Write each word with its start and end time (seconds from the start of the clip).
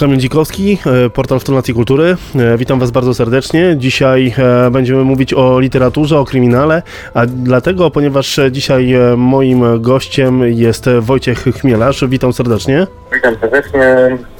Kamil 0.00 0.18
Dzikowski, 0.18 0.78
e, 1.06 1.10
portal 1.10 1.40
Fundacji 1.40 1.74
Kultury. 1.74 2.16
E, 2.36 2.58
Witam 2.58 2.80
Was 2.80 2.90
bardzo 2.90 3.14
serdecznie. 3.14 3.74
Dzisiaj 3.76 4.34
e, 4.38 4.70
będziemy 4.70 5.04
mówić 5.04 5.34
o 5.34 5.60
literaturze, 5.60 6.18
o 6.18 6.24
kryminale, 6.24 6.82
a 7.14 7.26
dlatego, 7.26 7.90
ponieważ 7.90 8.40
dzisiaj 8.50 8.94
moim 9.16 9.80
gościem 9.80 10.42
jest 10.46 10.86
Wojciech 11.00 11.38
Chmielarz. 11.38 12.04
Witam 12.08 12.32
serdecznie. 12.32 12.86
Witam 13.12 13.36
serdecznie, 13.40 13.82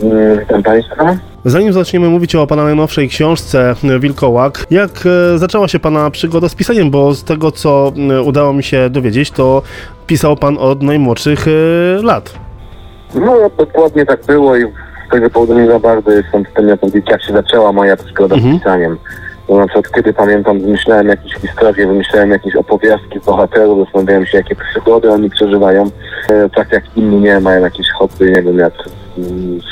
mm, 0.02 0.38
witam 0.40 0.62
Państwa. 0.62 1.16
Zanim 1.44 1.72
zaczniemy 1.72 2.08
mówić 2.08 2.34
o 2.34 2.46
Pana 2.46 2.64
najnowszej 2.64 3.08
książce 3.08 3.74
Wilkołak, 4.00 4.66
jak 4.70 4.90
zaczęła 5.36 5.68
się 5.68 5.78
Pana 5.78 6.10
przygoda 6.10 6.48
z 6.48 6.54
pisaniem? 6.54 6.90
Bo 6.90 7.14
z 7.14 7.24
tego, 7.24 7.52
co 7.52 7.92
udało 8.24 8.52
mi 8.52 8.62
się 8.62 8.90
dowiedzieć, 8.90 9.30
to 9.30 9.62
pisał 10.06 10.36
Pan 10.36 10.58
od 10.58 10.82
najmłodszych 10.82 11.46
lat. 12.02 12.34
No 13.14 13.50
dokładnie 13.58 14.06
tak 14.06 14.26
było 14.26 14.56
i 14.56 14.64
z 15.10 15.12
tego 15.12 15.30
powodu 15.30 15.54
nie 15.60 15.66
za 15.66 15.78
bardzo 15.78 16.10
jestem 16.10 16.44
w 16.44 16.52
tym, 16.52 16.68
jak 17.08 17.22
się 17.22 17.32
zaczęła 17.32 17.72
moja 17.72 17.96
przygoda 17.96 18.34
Mhm. 18.34 18.54
z 18.54 18.58
pisaniem. 18.58 18.98
To 19.46 19.54
znaczy 19.54 19.78
od 19.78 19.90
kiedy 19.92 20.12
pamiętam, 20.12 20.60
wymyślałem 20.60 21.08
jakieś 21.08 21.34
historie, 21.34 21.86
wymyślałem 21.86 22.30
jakieś 22.30 22.56
opowieści 22.56 23.20
bohaterów, 23.26 23.78
zastanawiałem 23.84 24.26
się, 24.26 24.38
jakie 24.38 24.56
przygody 24.56 25.10
oni 25.12 25.30
przeżywają. 25.30 25.90
E, 26.28 26.48
tak 26.50 26.72
jak 26.72 26.84
inni 26.96 27.20
nie 27.20 27.40
mają 27.40 27.60
jakieś 27.60 27.86
hobby, 27.90 28.32
nie 28.32 28.42
wiem, 28.42 28.58
jak 28.58 28.72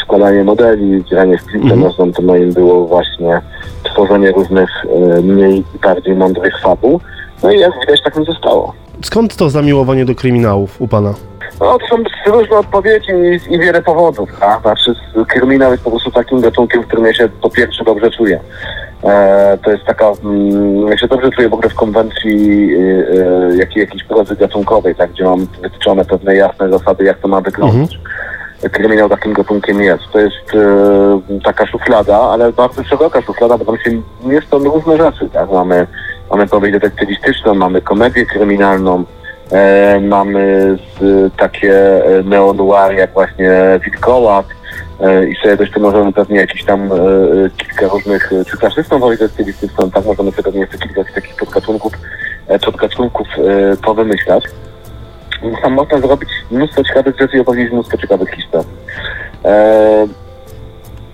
składanie 0.03 0.45
modeli, 0.45 1.05
granie 1.11 1.39
w 1.39 1.45
piłkę 1.45 1.63
Mhm. 1.65 1.81
nożną, 1.81 2.13
to 2.13 2.23
moim 2.23 2.53
było 2.53 2.87
właśnie 2.87 3.41
tworzenie 3.85 4.31
różnych 4.33 4.71
e, 5.17 5.23
mniej 5.23 5.59
i 5.59 5.79
bardziej 5.83 6.15
mądrych 6.15 6.61
fabuł. 6.63 7.01
No 7.43 7.51
i 7.51 7.59
jak 7.59 7.73
widać, 7.81 8.03
tak 8.05 8.17
mi 8.17 8.25
zostało. 8.25 8.75
Skąd 9.05 9.37
to 9.37 9.51
zamiłowanie 9.51 10.05
do 10.05 10.15
kryminałów 10.15 10.81
u 10.81 10.89
Pana? 10.89 11.15
No, 11.61 11.79
to 11.79 11.87
są 11.87 11.97
różne 12.27 12.57
odpowiedzi 12.57 13.11
i, 13.13 13.55
i 13.55 13.59
wiele 13.59 13.83
powodów. 13.83 14.31
A? 14.43 14.61
Znaczy, 14.61 14.91
s- 14.91 15.27
kryminał 15.29 15.71
jest 15.73 15.85
po 15.85 15.91
prostu 15.91 16.11
takim 16.11 16.41
gatunkiem, 16.41 16.83
w 16.83 16.87
którym 16.87 17.07
ja 17.07 17.15
się 17.15 17.29
po 17.43 17.51
pierwsze 17.51 17.85
dobrze 17.85 18.11
czuję. 18.11 18.41
E, 19.05 19.59
to 19.65 19.71
jest 19.71 19.85
taka, 19.85 20.07
mm, 20.25 20.89
ja 20.89 20.99
się 20.99 21.09
dobrze 21.09 21.31
czuję 21.31 21.49
w 21.49 21.55
ogóle 21.55 21.69
w 21.71 21.75
konwencji 21.75 22.71
e, 23.53 23.57
jakiej, 23.57 23.81
jakiejś 23.81 24.05
prozy 24.05 24.37
gatunkowej, 24.37 24.95
tak, 24.95 25.11
gdzie 25.11 25.25
mam 25.25 25.47
wytyczone 25.63 26.05
pewne 26.05 26.35
jasne 26.37 26.69
zasady, 26.71 27.05
jak 27.05 27.19
to 27.19 27.29
ma 27.29 27.41
wyglądać. 27.41 27.99
Kryminał 28.73 29.09
takim 29.09 29.33
gatunkiem 29.33 29.81
jest. 29.83 30.03
To 30.13 30.19
jest 30.21 30.55
e, 30.55 31.41
taka 31.45 31.67
szuflada, 31.67 32.19
ale 32.21 32.53
bardzo 32.53 32.85
szeroka 32.85 33.23
szuflada, 33.23 33.59
bo 33.59 33.65
tam 33.65 33.79
się 33.79 33.91
mieszczą 34.25 34.59
różne 34.59 34.97
rzeczy, 34.97 35.29
tak. 35.33 35.51
Mamy, 35.51 35.87
mamy 36.31 36.47
powieść 36.47 36.73
detektywistyczną, 36.73 37.55
mamy 37.55 37.81
komedię 37.83 38.27
kryminalną, 38.27 39.05
E, 39.53 40.01
mamy 40.01 40.77
z, 41.01 41.35
takie 41.37 41.73
e, 42.05 42.23
neo-noir 42.23 42.95
jak 42.99 43.13
właśnie 43.13 43.81
Wilkołak 43.85 44.47
e, 45.01 45.29
i 45.29 45.37
sobie 45.37 45.57
dość 45.57 45.73
tu 45.73 45.81
możemy 45.81 46.13
pewnie 46.13 46.37
jakiś 46.37 46.65
tam 46.65 46.93
e, 46.93 46.97
kilka 47.57 47.89
różnych, 47.89 48.33
e, 48.33 48.45
czy 48.45 48.57
klasyczną 48.57 48.99
wojnę 48.99 49.29
stylistyczną, 49.29 49.91
tak 49.91 50.05
możemy 50.05 50.31
sobie 50.31 50.43
pewnie 50.43 50.61
jeszcze 50.61 50.79
kilka 50.79 51.05
takich 51.15 51.37
podgatunków, 51.37 51.93
e, 52.49 52.59
podgatunków 52.59 53.29
powymyślać. 53.85 54.45
Tam 55.63 55.73
można 55.73 55.99
zrobić 55.99 56.29
mnóstwo 56.51 56.85
ciekawych 56.85 57.19
rzeczy 57.19 57.37
i 57.37 57.41
opowiedzieć 57.41 57.73
mnóstwo 57.73 57.97
ciekawych 57.97 58.31
historii. 58.31 58.71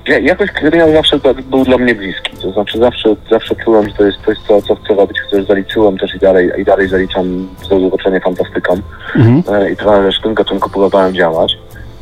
Ja, 0.08 0.18
jakoś 0.18 0.50
kryminał 0.50 0.92
zawsze 0.92 1.18
był- 1.50 1.64
dla 1.64 1.78
mnie 1.78 1.94
bliski, 1.94 2.36
to 2.36 2.52
znaczy 2.52 2.78
zawsze, 2.78 3.08
zawsze 3.30 3.54
czułem, 3.64 3.88
że 3.88 3.94
to 3.94 4.04
jest 4.04 4.18
coś, 4.26 4.38
co, 4.48 4.62
co 4.62 4.74
chcę 4.74 4.94
robić, 4.94 5.18
coś 5.30 5.46
zaliczyłem 5.46 5.98
też 5.98 6.14
i 6.14 6.18
dalej, 6.18 6.50
i 6.58 6.64
dalej 6.64 6.88
zaliczam 6.88 7.48
zadowoczenie 7.70 8.20
fantastyką 8.20 8.74
Mhm. 9.16 9.62
e, 9.62 9.70
i 9.70 9.76
trochę 9.76 10.02
też 10.02 10.18
w 10.18 10.22
tym 10.22 10.34
gatunku 10.34 10.70
próbowałem 10.70 11.14
działać. 11.14 11.52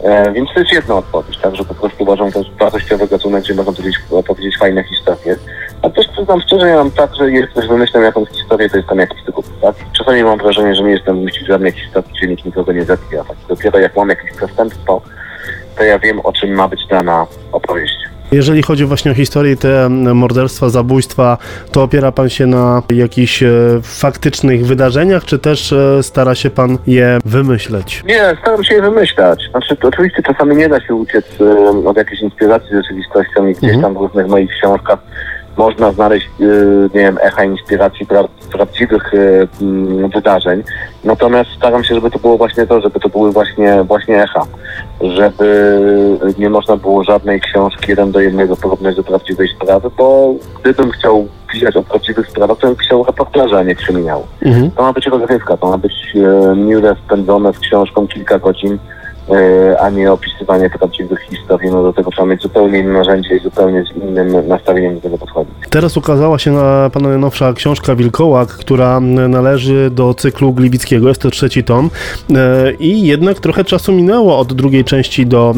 E, 0.05 0.33
więc 0.33 0.49
to 0.55 0.61
jest 0.61 0.73
jedna 0.73 0.95
odpowiedź, 0.95 1.39
tak, 1.39 1.57
że 1.57 1.65
po 1.65 1.75
prostu 1.75 2.03
uważam, 2.03 2.27
że 2.27 2.33
to 2.33 2.39
jest 2.39 2.51
wartościowy 2.59 3.09
gatunek, 3.09 3.43
gdzie 3.45 3.55
można 3.55 3.73
powiedzieć, 3.73 3.97
opowiedzieć 4.11 4.59
fajne 4.59 4.85
historie. 4.85 5.37
A 5.83 5.91
też 5.91 6.09
przyznam 6.09 6.41
szczerze, 6.41 6.67
ja 6.69 6.77
mam 6.77 6.91
tak, 6.91 7.15
że 7.15 7.31
jest, 7.31 7.53
że 7.57 7.69
wymyślam 7.69 8.03
jakąś 8.03 8.29
historię, 8.29 8.71
to 8.71 8.77
jest 8.77 8.89
tam 8.89 8.99
jakiś 8.99 9.23
typ, 9.25 9.35
tak? 9.63 9.75
Czasami 9.99 10.25
mam 10.25 10.39
wrażenie, 10.39 10.75
że 10.75 10.83
nie 10.83 10.91
jestem 10.91 11.17
wymyślić 11.17 11.47
żadnej 11.49 11.73
historii, 11.73 12.11
gdzie 12.17 12.27
nikt 12.27 12.45
nikogo 12.45 12.73
nie 12.73 12.85
zabija, 12.85 13.25
tak? 13.25 13.37
Dopiero 13.49 13.79
jak 13.79 13.97
mam 13.97 14.09
jakieś 14.09 14.33
przestępstwo, 14.33 15.03
to 15.77 15.85
ja 15.85 15.99
wiem, 15.99 16.21
o 16.21 16.33
czym 16.33 16.51
ma 16.55 16.69
być 16.69 16.87
dana 16.91 17.27
opowieść. 17.53 17.95
Jeżeli 18.33 18.63
chodzi 18.63 18.85
właśnie 18.85 19.11
o 19.11 19.15
historię, 19.15 19.57
te 19.57 19.85
m, 19.85 20.17
morderstwa, 20.17 20.69
zabójstwa, 20.69 21.39
to 21.73 21.83
opiera 21.83 22.13
pan 22.13 22.29
się 22.29 22.47
na 22.47 22.83
jakichś 22.91 23.43
e, 23.43 23.49
faktycznych 23.83 24.67
wydarzeniach, 24.67 25.25
czy 25.25 25.39
też 25.39 25.73
e, 25.73 26.03
stara 26.03 26.35
się 26.35 26.51
pan 26.51 26.79
je 26.87 27.19
wymyśleć? 27.25 28.03
Nie, 28.07 28.37
staram 28.43 28.65
się 28.65 28.75
je 28.75 28.83
wymyślać. 28.83 29.43
Znaczy, 29.51 29.77
oczywiście 29.83 30.23
czasami 30.23 30.57
nie 30.57 30.69
da 30.69 30.81
się 30.81 30.95
uciec 30.95 31.25
e, 31.41 31.89
od 31.89 31.97
jakiejś 31.97 32.21
inspiracji 32.21 32.69
rzeczywistością 32.77 33.47
i 33.47 33.53
gdzieś 33.53 33.65
Mhm. 33.75 33.83
tam 33.83 33.95
w 33.95 33.97
różnych 33.97 34.27
moich 34.27 34.51
książkach 34.51 34.99
można 35.57 35.93
znaleźć, 35.93 36.27
e, 36.41 36.45
nie 36.95 37.01
wiem, 37.01 37.19
echa 37.23 37.45
inspiracji 37.45 38.07
pra, 38.07 38.25
prawdziwych 38.53 39.15
e, 39.15 39.19
mm, 39.63 40.11
wydarzeń. 40.11 40.63
Natomiast 41.05 41.51
staram 41.51 41.85
się, 41.85 41.95
żeby 41.95 42.11
to 42.11 42.19
było 42.19 42.39
właśnie 42.39 42.67
to, 42.67 42.81
żeby 42.81 43.01
to 43.01 43.09
były 43.09 43.33
właśnie, 43.33 43.85
właśnie 43.85 44.23
echa. 44.23 44.47
Żeby 45.01 45.79
nie 46.39 46.51
można 46.51 46.77
było 46.77 47.05
żadnej 47.05 47.41
książki 47.41 47.85
jeden 47.89 48.13
do 48.13 48.21
jednego 48.21 48.57
porównać 48.57 48.97
do 48.97 49.03
prawdziwej 49.03 49.49
sprawy, 49.49 49.91
bo 49.99 50.35
gdybym 50.63 50.91
chciał 50.91 51.29
pisać 51.53 51.77
o 51.77 51.83
prawdziwych 51.83 52.29
sprawach, 52.29 52.59
to 52.59 52.67
bym 52.67 52.77
pisał 52.77 53.05
reportaże, 53.05 53.59
a 53.59 53.63
nie 53.63 53.75
kryminał. 53.75 54.27
Mhm. 54.43 54.71
To 54.71 54.83
ma 54.83 54.93
być 54.93 55.07
rozrywka, 55.07 55.57
to 55.57 55.67
ma 55.71 55.79
być 55.79 55.95
e, 56.15 56.57
miłe 56.57 56.97
spędzone 57.07 57.53
z 57.53 57.59
książką 57.59 58.07
kilka 58.07 58.39
godzin, 58.39 58.79
a 59.81 59.91
nie 59.91 60.13
opisywanie 60.13 60.71
prawdziwych 60.71 61.21
historii. 61.21 61.71
No 61.71 61.83
do 61.83 61.93
tego 61.93 62.11
trzeba 62.11 62.27
mieć 62.27 62.43
zupełnie 62.43 62.79
inne 62.79 62.93
narzędzie 62.93 63.37
i 63.37 63.41
zupełnie 63.41 63.85
z 63.85 63.97
innym 63.97 64.49
nastawieniem 64.49 64.95
do 64.95 65.01
tego 65.01 65.19
podchodzić. 65.19 65.55
Teraz 65.71 65.97
ukazała 65.97 66.39
się 66.39 66.51
na 66.51 66.91
pana 66.93 67.09
najnowsza 67.09 67.53
książka 67.53 67.95
Wilkołak, 67.95 68.49
która 68.49 69.01
należy 69.01 69.91
do 69.91 70.15
cyklu 70.15 70.53
Gliwickiego, 70.53 71.09
jest 71.09 71.23
to 71.23 71.31
trzeci 71.31 71.65
tom 71.65 71.91
e, 72.35 72.73
i 72.73 73.07
jednak 73.07 73.41
trochę 73.41 73.65
czasu 73.65 73.93
minęło 73.93 74.39
od 74.39 74.53
drugiej 74.53 74.85
części 74.85 75.27
do 75.27 75.55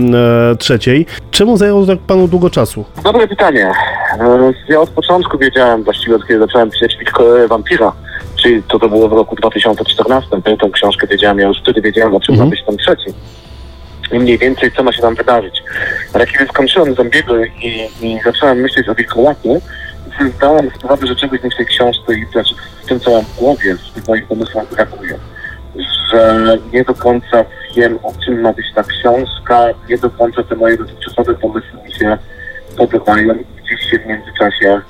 e, 0.52 0.56
trzeciej. 0.56 1.06
Czemu 1.30 1.56
zajęło 1.56 1.86
tak 1.86 1.98
panu 1.98 2.28
długo 2.28 2.50
czasu? 2.50 2.84
Dobre 3.04 3.28
pytanie. 3.28 3.72
E, 4.20 4.52
Ja 4.68 4.80
od 4.80 4.90
początku 4.90 5.38
wiedziałem, 5.38 5.82
właściwie 5.82 6.16
od 6.16 6.26
kiedy 6.26 6.40
zacząłem 6.40 6.70
pisać 6.70 6.96
Wampira, 7.48 7.92
czyli 8.36 8.62
to 8.62 8.78
to 8.78 8.88
było 8.88 9.08
w 9.08 9.12
roku 9.12 9.36
2014, 9.36 10.42
tę 10.42 10.70
książkę 10.72 11.06
wiedziałem, 11.06 11.38
ja 11.38 11.48
już 11.48 11.58
wtedy 11.62 11.80
wiedziałem, 11.80 12.14
o 12.14 12.20
czym 12.20 12.32
Mhm. 12.34 12.48
ma 12.48 12.50
być 12.50 12.64
ten 12.66 12.76
trzeci. 12.76 13.14
I 14.12 14.18
mniej 14.18 14.38
więcej, 14.38 14.72
co 14.72 14.82
ma 14.82 14.92
się 14.92 15.02
tam 15.02 15.14
wydarzyć. 15.14 15.62
Ale 16.12 16.26
kiedy 16.26 16.46
skończyłem 16.46 16.94
Zombiego 16.94 17.44
i, 17.44 17.88
i 18.00 18.20
zacząłem 18.24 18.58
myśleć 18.58 18.88
o 18.88 18.94
Wilkołaku, 18.94 19.60
sobie 20.18 20.30
zdałem 20.30 20.70
sprawę, 20.70 21.06
że 21.06 21.16
czegoś 21.16 21.42
mi 21.42 21.50
w 21.50 21.56
tej 21.56 21.66
książce 21.66 22.14
i 22.14 22.26
znaczy 22.32 22.54
w 22.82 22.86
tym, 22.86 23.00
co 23.00 23.10
mam 23.10 23.24
w 23.24 23.36
głowie, 23.36 23.74
w 23.74 23.94
tych 23.94 24.08
moich 24.08 24.26
pomysłach 24.26 24.70
brakuje. 24.70 25.18
Że 26.10 26.44
nie 26.72 26.84
do 26.84 26.94
końca 26.94 27.44
wiem, 27.76 27.98
o 28.02 28.12
czym 28.24 28.40
ma 28.40 28.52
być 28.52 28.66
ta 28.74 28.82
książka, 28.82 29.66
nie 29.88 29.98
do 29.98 30.10
końca 30.10 30.42
te 30.42 30.56
moje 30.56 30.76
dotychczasowe 30.76 31.34
pomysły 31.34 31.82
mi 31.84 31.92
się 31.92 32.18
podobają 32.76 33.34
i 33.34 33.44
gdzieś 33.62 33.90
się 33.90 33.98
w 33.98 34.06
międzyczasie 34.06 34.80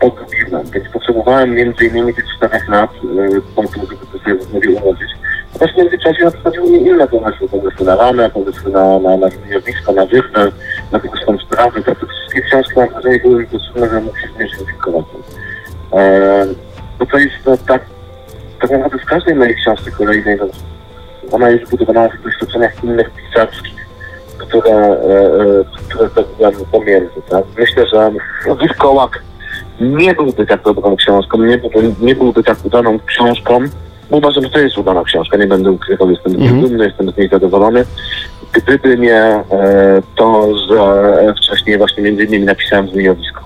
pogubiłem. 0.00 0.70
Więc 0.70 0.88
potrzebowałem 0.88 1.54
między 1.54 1.84
innymi 1.84 2.14
tych 2.14 2.24
czterech 2.36 2.68
lat 2.68 2.90
y, 2.94 3.40
po 3.56 3.62
to, 3.62 3.80
żeby 3.80 3.96
to 4.12 4.44
sobie 4.52 4.70
ułożyć. 4.70 5.10
Natomiast 5.54 5.74
w 5.74 5.78
międzyczasie 5.78 6.24
nadchodziły 6.24 6.70
mi 6.70 6.78
inne 6.78 7.08
pomysły, 7.08 7.48
pomysły 7.48 7.86
na 7.86 7.96
ramę, 7.96 8.30
pomysły 8.30 8.72
na, 8.72 8.98
na, 8.98 9.16
na 9.16 9.28
zbiornisko, 9.28 9.92
na 9.92 10.06
wyżnę, 10.06 10.44
na 10.92 10.98
jakąś 10.98 11.24
tam 11.26 11.38
sprawę. 11.38 11.82
To 11.82 11.94
te 11.94 12.06
wszystkie 12.06 12.42
książki 12.42 12.72
mam 12.76 12.88
wrażenie 12.88 13.18
były 13.18 13.40
mi 13.40 13.46
potrzebne, 13.46 13.88
że 13.88 14.00
mógł 14.00 14.18
się 14.18 14.28
zmierzyć 14.36 14.58
z 14.58 14.64
Wilkołakiem. 14.64 15.22
E, 15.92 16.46
bo 16.98 17.06
to 17.06 17.18
jest 17.18 17.34
no, 17.46 17.56
tak, 17.56 17.82
tak 18.60 18.70
naprawdę 18.70 18.98
w 18.98 19.04
każdej 19.04 19.34
mojej 19.34 19.54
książce 19.54 19.90
kolejnej, 19.90 20.38
no, 20.40 20.46
ona 21.32 21.50
jest 21.50 21.70
budowana 21.70 22.02
na 22.02 22.08
doświadczeniach 22.24 22.84
innych 22.84 23.10
pisarskich, 23.10 23.86
które, 24.38 24.70
e, 24.70 24.96
e, 25.60 25.64
które 25.88 26.08
zrobiłem 26.08 26.54
pomiędzy. 26.72 27.22
Tak? 27.30 27.44
Myślę, 27.58 27.86
że 27.86 28.10
Wilkołak 28.60 29.22
nie 29.80 30.14
byłby 30.14 30.46
tak 30.46 30.62
dobrą 30.62 30.96
książką, 30.96 31.38
nie 31.38 31.58
byłby, 31.58 31.94
nie 32.00 32.14
byłby 32.14 32.42
tak 32.42 32.64
udaną 32.64 32.98
książką, 33.06 33.60
uważam, 34.10 34.44
że 34.44 34.50
to 34.50 34.58
jest 34.58 34.78
udana 34.78 35.04
książka, 35.04 35.36
nie 35.36 35.46
będę 35.46 35.70
ukrywał, 35.70 36.10
jestem 36.10 36.34
Mhm. 36.34 36.60
dumny, 36.60 36.84
jestem 36.84 37.10
z 37.10 37.16
niej 37.16 37.28
zadowolony. 37.28 37.84
Gdyby 38.52 38.98
nie 38.98 39.14
e, 39.22 39.42
to, 40.16 40.48
że 40.68 41.34
wcześniej 41.36 41.78
właśnie 41.78 42.02
między 42.02 42.24
innymi 42.24 42.44
napisałem 42.44 42.88
zmijowisko. 42.88 43.40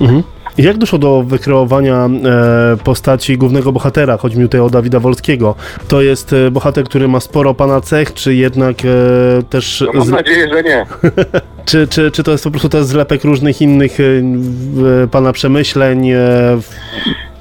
Mhm. 0.00 0.22
Jak 0.58 0.78
doszło 0.78 0.98
do 0.98 1.22
wykreowania 1.22 2.06
e, 2.06 2.76
postaci 2.84 3.38
głównego 3.38 3.72
bohatera? 3.72 4.16
Chodzi 4.16 4.38
mi 4.38 4.44
tutaj 4.44 4.60
o 4.60 4.70
Dawida 4.70 5.00
Wolskiego. 5.00 5.54
To 5.88 6.02
jest 6.02 6.32
e, 6.32 6.50
bohater, 6.50 6.84
który 6.84 7.08
ma 7.08 7.20
sporo 7.20 7.54
pana 7.54 7.80
cech, 7.80 8.14
czy 8.14 8.34
jednak 8.34 8.76
e, 8.84 9.42
też... 9.42 9.84
No, 9.86 9.98
mam 9.98 10.06
z, 10.06 10.10
nadzieję, 10.10 10.48
że 10.52 10.62
nie. 10.62 10.86
czy, 11.66 11.86
czy, 11.88 12.10
czy 12.10 12.22
to 12.22 12.30
jest 12.32 12.44
po 12.44 12.50
prostu 12.50 12.68
też 12.68 12.84
zlepek 12.84 13.24
różnych 13.24 13.62
innych 13.62 14.00
e, 14.00 14.02
w- 14.02 15.08
pana 15.10 15.32
przemyśleń? 15.32 16.10
E, 16.10 16.16
w- 16.60 16.70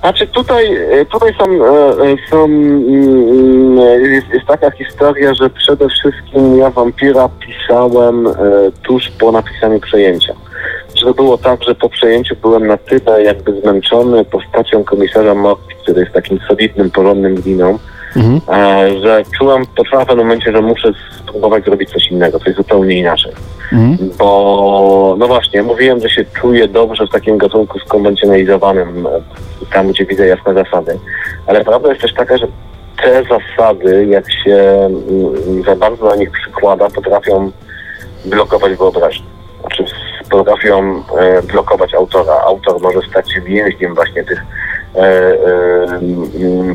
Znaczy 0.05 0.27
tutaj, 0.27 0.75
e, 0.75 1.05
tutaj 1.05 1.33
są, 1.39 1.65
e, 1.65 1.67
e, 1.67 2.15
są 2.29 2.45
mm, 2.45 3.77
jest, 4.13 4.27
jest 4.33 4.45
taka 4.45 4.71
historia, 4.71 5.33
że 5.33 5.49
przede 5.49 5.89
wszystkim 5.89 6.57
ja 6.57 6.69
wampira 6.69 7.29
pisałem 7.29 8.27
tuż 8.83 9.09
po 9.09 9.31
napisaniu 9.31 9.79
przejęcia. 9.79 10.33
Że 10.95 11.13
było 11.13 11.37
tak, 11.37 11.63
że 11.63 11.75
po 11.75 11.89
przejęciu 11.89 12.35
byłem 12.41 12.67
na 12.67 12.77
tyle 12.77 13.23
jakby 13.23 13.61
zmęczony 13.61 14.25
postacią 14.25 14.83
komisarza 14.83 15.35
Morki, 15.35 15.75
który 15.83 16.01
jest 16.01 16.13
takim 16.13 16.39
solidnym, 16.47 16.91
porządnym 16.91 17.35
winą, 17.35 17.79
Mhm. 18.15 18.41
e, 18.49 18.99
że 19.01 19.23
czułem 19.37 19.65
potrzebę 19.75 20.03
w 20.03 20.07
pewnym 20.07 20.25
momencie, 20.25 20.51
że 20.51 20.61
muszę 20.61 20.91
spróbować 21.19 21.65
zrobić 21.65 21.89
coś 21.89 22.07
innego, 22.07 22.39
coś 22.39 22.55
zupełnie 22.55 22.99
inaczej. 22.99 23.31
Mhm. 23.73 24.09
Bo, 24.17 25.15
no 25.19 25.27
właśnie, 25.27 25.63
mówiłem, 25.63 25.99
że 25.99 26.09
się 26.09 26.25
czuję 26.41 26.67
dobrze 26.67 27.07
w 27.07 27.11
takim 27.11 27.37
gatunku 27.37 27.79
skonwencjonalizowanym, 27.79 29.07
e, 29.07 29.21
tam 29.73 29.87
gdzie 29.87 30.05
widzę 30.05 30.27
jasne 30.27 30.53
zasady. 30.53 30.99
Ale 31.47 31.65
prawda 31.65 31.89
jest 31.89 32.01
też 32.01 32.13
taka, 32.13 32.37
że 32.37 32.47
te 33.03 33.23
zasady, 33.23 34.05
jak 34.05 34.31
się 34.31 34.55
mm, 34.55 35.63
za 35.63 35.75
bardzo 35.75 36.05
na 36.05 36.15
nich 36.15 36.31
przykłada, 36.31 36.89
potrafią 36.89 37.51
blokować 38.25 38.73
wyobraźnię. 38.73 39.25
Znaczy 39.61 39.85
potrafią 40.29 41.03
e, 41.19 41.41
blokować 41.41 41.93
autora. 41.93 42.33
Autor 42.33 42.81
może 42.81 42.99
stać 43.09 43.33
się 43.33 43.41
więźniem 43.41 43.95
właśnie 43.95 44.23
tych, 44.23 44.43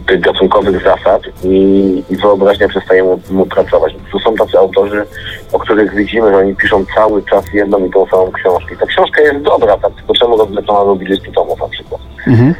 tych 0.07 0.21
gatunkowych 0.21 0.83
zasad 0.83 1.23
i, 1.45 2.03
i 2.11 2.17
wyobraźnia 2.17 2.69
przestaje 2.69 3.03
mu, 3.03 3.21
mu 3.31 3.47
pracować. 3.47 3.95
Tu 4.13 4.19
są 4.19 4.35
tacy 4.35 4.59
autorzy, 4.59 5.07
o 5.53 5.59
których 5.59 5.95
widzimy, 5.95 6.31
że 6.31 6.37
oni 6.37 6.57
piszą 6.57 6.85
cały 6.95 7.23
czas 7.23 7.45
jedną 7.53 7.87
i 7.87 7.91
tą 7.91 8.07
samą 8.07 8.33
książkę. 8.33 8.75
I 8.75 8.79
ta 8.79 8.87
książka 8.87 9.21
jest 9.21 9.39
dobra, 9.39 9.77
tak? 9.77 9.93
tylko 9.95 10.15
czemu 10.15 10.37
rozlecona 10.37 10.85
do 10.85 10.95
20 10.95 11.33
tomów 11.33 11.61
na 11.61 11.69
przykład. 11.69 12.01
Mhm. 12.27 12.55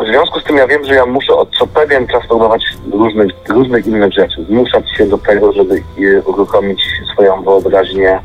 W 0.00 0.06
związku 0.06 0.40
z 0.40 0.44
tym 0.44 0.56
ja 0.56 0.66
wiem, 0.66 0.84
że 0.84 0.94
ja 0.94 1.06
muszę 1.06 1.34
od 1.34 1.48
co 1.58 1.66
pewien 1.66 2.06
czas 2.06 2.26
próbować 2.26 2.64
różnych, 2.92 3.30
różnych 3.48 3.86
innych 3.86 4.12
rzeczy. 4.12 4.44
Zmuszać 4.48 4.90
się 4.96 5.06
do 5.06 5.18
tego, 5.18 5.52
żeby 5.52 5.74
e, 5.74 6.22
uruchomić 6.22 6.82
swoją 7.12 7.42
wyobraźnię, 7.42 8.20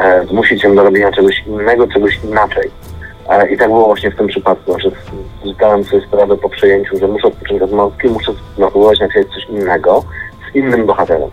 e, 0.00 0.26
zmusić 0.26 0.64
ją 0.64 0.74
do 0.74 0.82
robienia 0.82 1.12
czegoś 1.12 1.42
innego, 1.46 1.88
czegoś 1.88 2.20
inaczej. 2.24 2.70
E, 3.28 3.48
I 3.48 3.56
tak 3.56 3.68
było 3.68 3.86
właśnie 3.86 4.10
w 4.10 4.16
tym 4.16 4.26
przypadku, 4.26 4.80
że 4.80 4.90
zdałem 5.54 5.84
sobie 5.84 6.06
sprawę 6.06 6.36
po 6.36 6.48
przejęciu, 6.48 6.98
że 6.98 7.08
muszę 7.08 7.28
odpocząć 7.28 7.62
od 7.62 7.72
małpki, 7.72 8.08
muszę 8.08 8.32
spróbować 8.52 9.00
napisać 9.00 9.26
coś 9.26 9.44
innego 9.44 10.04
z 10.52 10.56
innym 10.56 10.86
bohaterem 10.86 11.30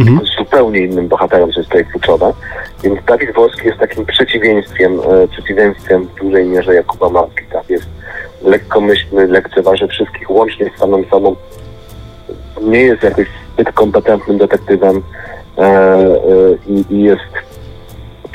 Mhm. 0.00 0.26
z 0.26 0.36
zupełnie 0.38 0.78
innym 0.80 1.08
bohaterem, 1.08 1.52
co 1.52 1.60
jest 1.60 1.70
tutaj 1.70 1.86
kluczowe. 1.86 2.32
Więc 2.82 3.04
Dawid 3.04 3.34
Wolski 3.34 3.66
jest 3.66 3.78
takim 3.78 4.06
przeciwieństwem, 4.06 5.00
e, 5.00 5.28
przeciwieństwem 5.28 6.04
w 6.04 6.14
dużej 6.14 6.46
mierze 6.46 6.74
Jakuba 6.74 7.08
Marki. 7.08 7.44
Tak? 7.52 7.70
Jest 7.70 7.86
lekkomyślny, 8.42 9.26
lekceważy 9.26 9.88
wszystkich, 9.88 10.30
łącznie 10.30 10.70
z 10.76 10.80
samym 10.80 11.04
sobą. 11.10 11.36
Nie 12.62 12.80
jest 12.80 13.02
jakoś 13.02 13.26
zbyt 13.54 13.72
kompetentnym 13.72 14.38
detektywem 14.38 15.02
e, 15.58 15.62
e, 15.62 16.14
i 16.90 17.02
jest 17.02 17.32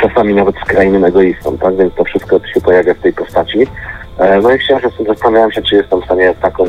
czasami 0.02 0.34
nawet 0.34 0.56
skrajnym 0.56 1.06
egoistą, 1.06 1.58
tak? 1.58 1.78
Więc 1.78 1.96
to 1.96 2.04
wszystko 2.04 2.40
się 2.54 2.62
pojawia 2.62 2.94
w 2.94 3.00
tej 3.00 3.14
postaci. 3.14 3.68
E, 4.18 4.42
no 4.42 4.52
i 4.52 4.58
chciałem 4.58 4.82
się 4.82 5.04
zastanawiałem 5.08 5.52
się, 5.52 5.62
czy 5.62 5.76
jestem 5.76 6.02
w 6.02 6.06
stanie 6.06 6.34
taką 6.42 6.64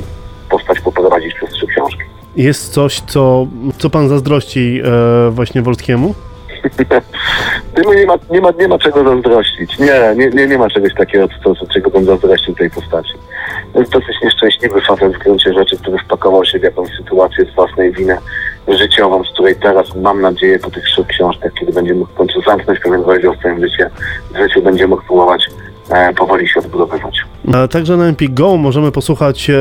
postać 0.51 0.81
poprowadzić 0.81 1.35
przez 1.35 1.51
trzy 1.51 1.67
książki. 1.67 2.03
Jest 2.37 2.73
coś, 2.73 3.01
co, 3.01 3.47
co 3.79 3.91
pan 3.91 4.09
zazdrości 4.09 4.81
e, 4.85 5.31
właśnie 5.31 5.63
Wolskiemu? 5.63 6.15
Nie 7.97 8.07
ma, 8.07 8.15
nie, 8.31 8.41
ma, 8.41 8.51
nie 8.59 8.69
ma 8.69 8.79
czego 8.79 9.05
zazdrościć. 9.05 9.79
Nie, 9.79 10.15
nie, 10.17 10.31
nie, 10.31 10.47
nie 10.47 10.59
ma 10.59 10.71
czegoś 10.71 10.95
takiego, 10.95 11.29
co, 11.45 11.55
co, 11.55 11.67
czego 11.67 11.91
bym 11.91 12.05
zazdrościł 12.05 12.55
tej 12.55 12.71
postaci. 12.71 13.13
To 13.73 13.81
jest 13.81 13.93
dosyć 13.93 14.17
nieszczęśliwy 14.23 14.81
facet 14.81 15.15
w 15.15 15.19
gruncie 15.19 15.53
rzeczy, 15.53 15.77
który 15.77 15.99
wpakował 15.99 16.45
się 16.45 16.59
w 16.59 16.63
jakąś 16.63 16.89
sytuację 16.91 17.45
z 17.45 17.55
własnej 17.55 17.93
winy 17.93 18.17
życiową, 18.77 19.25
z 19.25 19.33
której 19.33 19.57
teraz 19.57 19.95
mam 19.95 20.21
nadzieję 20.21 20.59
po 20.59 20.71
tych 20.71 20.85
trzech 20.85 21.07
książkach, 21.07 21.53
kiedy 21.61 21.73
będzie 21.73 21.95
mógł 21.95 22.13
w 22.13 22.15
końcu 22.15 22.43
zamknąć 22.43 22.81
pewien 22.81 23.01
rozdział 23.01 23.35
w 23.35 23.39
swoim 23.39 23.61
życiu, 23.61 23.85
w 24.31 24.39
życiu 24.39 24.63
będzie 24.63 24.87
mógł 24.87 25.03
próbować 25.03 25.49
e, 25.49 25.68
powoli 26.19 26.49
się 26.49 26.61
odbudowywać. 26.61 27.19
E, 27.55 27.69
Także 27.69 27.97
na 27.97 28.05
Empik 28.05 28.35
Go 28.35 28.57
możemy 28.57 28.93
posłuchać 28.93 29.51
e, 29.51 29.55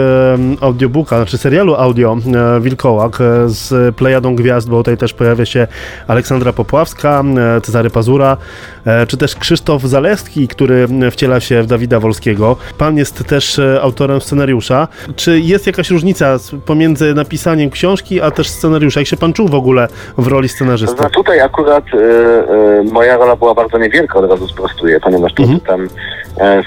audiobooka, 0.61 1.15
znaczy 1.17 1.37
serialu 1.37 1.75
audio 1.75 2.17
e, 2.57 2.61
Wilkołak 2.61 3.21
e, 3.21 3.23
z 3.49 3.95
Plejadą 3.95 4.35
Gwiazd, 4.35 4.69
bo 4.69 4.77
tutaj 4.77 4.97
też 4.97 5.13
pojawia 5.13 5.45
się 5.45 5.67
Aleksandra 6.07 6.53
Popławska, 6.53 7.23
e, 7.57 7.61
Cezary 7.61 7.89
Pazura, 7.89 8.37
e, 8.85 9.07
czy 9.07 9.17
też 9.17 9.35
Krzysztof 9.35 9.81
Zalewski, 9.81 10.47
który 10.47 10.87
wciela 11.11 11.39
się 11.39 11.63
w 11.63 11.65
Dawida 11.65 11.99
Wolskiego. 11.99 12.57
Pan 12.77 12.97
jest 12.97 13.27
też 13.27 13.59
e, 13.59 13.81
autorem 13.81 14.21
scenariusza. 14.21 14.87
Czy 15.15 15.39
jest 15.39 15.67
jakaś 15.67 15.89
różnica 15.91 16.37
pomiędzy 16.65 17.13
napisaniem 17.13 17.69
książki, 17.69 18.21
a 18.21 18.31
też 18.31 18.49
scenariusza? 18.49 18.99
Jak 18.99 19.07
się 19.07 19.17
pan 19.17 19.33
czuł 19.33 19.47
w 19.47 19.55
ogóle 19.55 19.87
w 20.17 20.27
roli 20.27 20.49
scenarzysty? 20.49 20.97
znaczy 20.97 21.13
tutaj 21.15 21.39
akurat 21.41 21.83
e, 21.93 21.97
e, 21.99 22.83
moja 22.91 23.17
rola 23.17 23.35
była 23.35 23.53
bardzo 23.53 23.77
niewielka, 23.77 24.19
od 24.19 24.29
razu 24.31 24.47
sprostuję, 24.47 24.99
ponieważ 24.99 25.31
Mhm. 25.39 25.59
tam 25.59 25.81
e, 25.83 25.87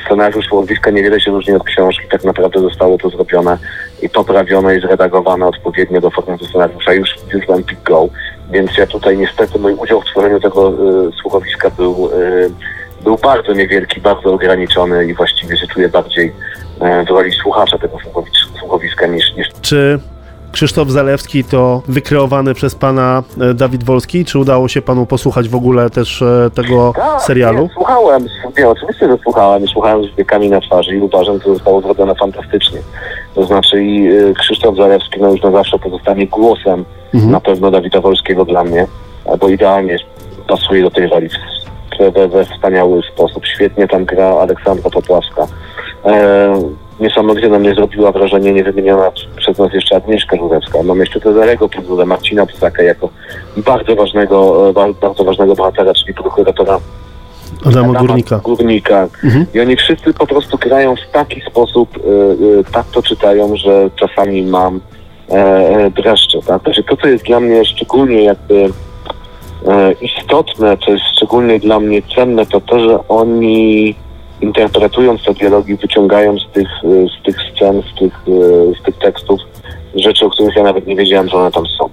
scenariusz 0.07 0.53
Łowiska 0.53 0.91
niewiele 0.91 1.21
się 1.21 1.31
różni 1.31 1.55
od 1.55 1.65
książki, 1.65 2.09
tak 2.11 2.25
naprawdę 2.25 2.61
zostało 2.61 2.99
to 2.99 3.11
zrobione 3.11 3.59
i 4.03 4.09
poprawione 4.09 4.77
i 4.77 4.81
zredagowane 4.81 5.47
odpowiednio 5.47 6.01
do 6.01 6.11
formatu 6.11 6.45
scenariusza. 6.45 6.93
Już, 6.93 7.15
już 7.35 7.47
w 7.47 7.51
Empik 7.51 7.83
Go, 7.83 8.09
więc 8.51 8.79
ja 8.79 8.87
tutaj 8.87 9.19
niestety 9.19 9.59
mój 9.59 9.75
udział 9.75 10.01
w 10.01 10.05
tworzeniu 10.05 10.41
tego 10.41 10.69
e, 10.69 10.73
słuchowiska 11.21 11.71
był, 11.71 12.11
e, 12.13 13.05
był 13.05 13.17
bardzo 13.17 13.53
niewielki, 13.53 14.01
bardzo 14.01 14.35
ograniczony 14.35 15.07
i 15.07 15.15
właściwie 15.15 15.57
się 15.57 15.67
czuję 15.67 15.89
bardziej 15.89 16.33
e, 16.81 17.05
w 17.05 17.09
roli 17.09 17.33
słuchacza 17.33 17.79
tego 17.79 17.97
słuchowis- 17.97 18.59
słuchowiska 18.59 19.07
niż, 19.07 19.37
niż 19.37 19.49
Czy 19.63 19.99
Krzysztof 20.53 20.91
Zalewski 20.91 21.45
to 21.45 21.83
wykreowany 21.89 22.55
przez 22.55 22.75
pana 22.75 23.23
e, 23.41 23.55
Dawid 23.55 23.85
Wolski? 23.85 24.25
Czy 24.25 24.39
udało 24.39 24.69
się 24.69 24.83
panu 24.83 25.07
posłuchać 25.07 25.49
w 25.49 25.55
ogóle 25.55 25.91
też 25.91 26.23
e, 26.23 26.51
tego 26.55 26.93
Tak, 26.97 27.23
serialu? 27.23 27.63
Nie, 27.63 27.69
słuchałem, 27.75 28.27
nie, 28.59 28.69
oczywiście, 28.69 29.07
że 29.09 29.19
słuchałem 29.23 29.65
i 29.65 29.69
słuchałem 29.69 30.05
z 30.05 30.17
wiekami 30.17 30.49
na 30.51 30.61
twarzy 30.61 30.97
i 30.97 31.01
uważam, 31.01 31.39
że 31.41 31.55
zostało 31.55 31.81
zrobione 31.81 32.15
fantastycznie. 32.15 32.79
To 33.35 33.45
znaczy 33.45 33.85
i 33.85 34.09
y, 34.13 34.35
Krzysztof 34.35 34.77
Zalewski 34.77 35.21
no 35.21 35.31
już 35.31 35.43
na 35.43 35.51
zawsze 35.51 35.79
pozostanie 35.79 36.27
głosem 36.27 36.85
Mhm. 37.15 37.33
na 37.33 37.41
pewno 37.41 37.71
Dawida 37.71 38.01
Wolskiego 38.01 38.45
dla 38.45 38.65
mnie, 38.65 38.87
e, 39.27 39.37
bo 39.37 39.49
idealnie 39.49 39.97
pasuje 40.49 40.83
do 40.83 40.91
tej 40.91 41.07
roli 41.07 41.29
w- 41.29 42.13
we, 42.15 42.29
we 42.29 42.45
wspaniały 42.45 43.03
sposób. 43.15 43.47
Świetnie 43.47 43.89
tam 43.89 44.05
gra 44.05 44.27
Aleksandra 44.27 44.91
Popławska. 44.91 45.47
E, 46.05 46.55
niesamowicie 47.01 47.49
na 47.49 47.59
mnie 47.59 47.75
zrobiła 47.75 48.13
wrażenie 48.13 48.53
niewymieniona 48.53 49.11
przez 49.37 49.59
nas 49.59 49.73
jeszcze 49.73 49.97
Agnieszka 49.97 50.37
Żurewska. 50.37 50.83
Mam 50.83 51.01
jeszcze 51.01 51.21
Cezarego 51.21 51.69
Podwórę, 51.69 52.07
Marcina 52.07 52.47
Psaka 52.47 52.83
jako 52.83 53.09
bardzo 53.57 53.97
ważnego, 53.97 54.69
e, 54.69 54.73
ba- 54.73 54.93
bardzo 55.01 55.25
ważnego 55.25 55.55
bohatera, 55.55 55.95
czyli 55.95 56.15
prokuratora 56.15 56.81
Adama 57.67 57.99
Górnika. 58.01 58.39
Górnika. 58.39 59.09
Mhm. 59.25 59.47
I 59.55 59.61
oni 59.61 59.77
wszyscy 59.77 60.15
po 60.15 60.27
prostu 60.27 60.59
grają 60.59 60.97
w 60.97 61.13
taki 61.13 61.41
sposób, 61.41 61.97
y, 61.97 62.01
y, 62.61 62.65
tak 62.73 62.87
to 62.87 63.03
czytają, 63.03 63.57
że 63.57 63.91
czasami 63.97 64.43
mam 64.43 64.81
e, 65.31 65.35
e, 65.35 65.91
dreszcze. 65.91 66.39
Tak? 66.47 66.63
Znaczy, 66.63 66.83
to, 66.83 66.97
co 66.97 67.09
jest 67.09 67.25
dla 67.25 67.41
mnie 67.41 67.65
szczególnie 67.65 68.23
jakby 68.25 68.71
e, 69.69 69.93
istotne, 69.93 70.77
co 70.77 70.91
jest 70.93 71.05
szczególnie 71.17 71.59
dla 71.59 71.81
mnie 71.81 72.03
cenne, 72.17 72.47
to 72.47 72.61
to, 72.61 72.81
że 72.81 73.09
oni 73.09 73.95
interpretując 74.41 75.25
te 75.25 75.35
dialogi, 75.35 75.77
wyciągają 75.77 76.39
z 76.39 76.53
tych, 76.53 76.69
y, 76.85 77.07
z 77.21 77.25
tych 77.25 77.37
scen, 77.53 77.83
z 77.83 77.99
tych, 77.99 78.29
y, 78.29 78.73
z 78.81 78.83
tych 78.83 78.99
tekstów 78.99 79.41
rzeczy, 79.95 80.27
o 80.27 80.31
których 80.31 80.57
ja 80.57 80.63
nawet 80.63 80.87
nie 80.87 80.97
wiedziałem, 80.97 81.29
że 81.29 81.37
one 81.37 81.51
tam 81.51 81.67
są 81.67 81.91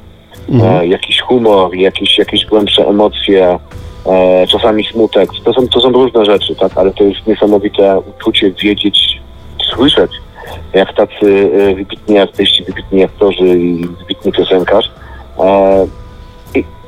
Mhm. 0.49 0.81
e, 0.81 0.87
jakiś 0.87 1.21
humor, 1.21 1.75
jakieś, 1.75 2.17
jakieś 2.17 2.45
głębsze 2.45 2.87
emocje, 2.87 3.59
e, 4.05 4.47
czasami 4.47 4.83
smutek. 4.83 5.29
To 5.43 5.53
są, 5.53 5.67
to 5.67 5.81
są 5.81 5.91
różne 5.91 6.25
rzeczy, 6.25 6.55
tak? 6.55 6.77
Ale 6.77 6.91
to 6.93 7.03
jest 7.03 7.27
niesamowite 7.27 7.99
uczucie 7.99 8.51
wiedzieć, 8.51 9.21
słyszeć, 9.73 10.11
jak 10.73 10.93
tacy 10.93 11.51
e, 11.53 11.75
wybitni 11.75 12.17
artyści, 12.19 12.63
wybitni 12.63 13.03
aktorzy 13.03 13.47
i 13.59 13.85
wybitny 13.99 14.31
piosenkarz 14.31 14.91
e, 15.39 15.87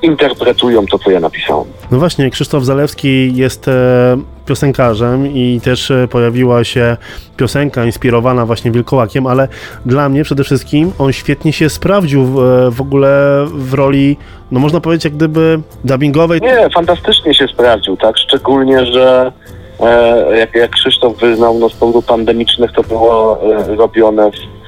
interpretują 0.02 0.86
to, 0.86 1.00
co 1.00 1.12
ja 1.12 1.20
napisałem. 1.20 1.68
No 1.92 2.00
właśnie, 2.00 2.30
Krzysztof 2.30 2.64
Zalewski 2.64 3.36
jest 3.36 3.68
e, 3.68 4.18
piosenkarzem 4.46 5.28
i 5.28 5.62
też 5.64 5.92
e, 5.92 6.08
pojawiła 6.08 6.64
się 6.64 6.98
piosenka 7.38 7.86
inspirowana 7.86 8.46
właśnie 8.46 8.72
Wilkołakiem, 8.72 9.28
ale 9.28 9.48
dla 9.86 10.10
mnie 10.10 10.24
przede 10.24 10.44
wszystkim 10.44 10.92
on 11.00 11.14
świetnie 11.14 11.54
się 11.54 11.70
sprawdził 11.70 12.26
w, 12.26 12.40
e, 12.40 12.72
w 12.72 12.82
ogóle 12.82 13.46
w 13.48 13.74
roli, 13.74 14.18
no 14.52 14.60
można 14.60 14.82
powiedzieć 14.82 15.06
jak 15.06 15.14
gdyby 15.14 15.60
dubbingowej. 15.84 16.42
Nie, 16.42 16.70
fantastycznie 16.76 17.34
się 17.34 17.48
sprawdził, 17.48 17.98
tak? 17.98 18.18
Szczególnie, 18.18 18.86
że 18.86 19.32
e, 19.80 20.38
jak, 20.38 20.56
jak 20.56 20.72
Krzysztof 20.72 21.18
wyznał, 21.18 21.60
no 21.60 21.70
z 21.70 21.74
powodów 21.74 22.06
pandemicznych 22.06 22.72
to 22.72 22.84
było 22.84 23.40
e, 23.44 23.76
robione 23.76 24.32
w, 24.32 24.60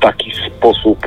taki 0.00 0.32
sposób 0.56 0.98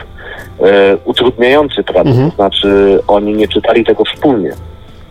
utrudniający 1.06 1.84
pracę. 1.84 2.10
Mhm. 2.10 2.30
To 2.32 2.36
znaczy, 2.36 3.00
oni 3.08 3.34
nie 3.34 3.48
czytali 3.48 3.86
tego 3.86 4.04
wspólnie. 4.06 4.52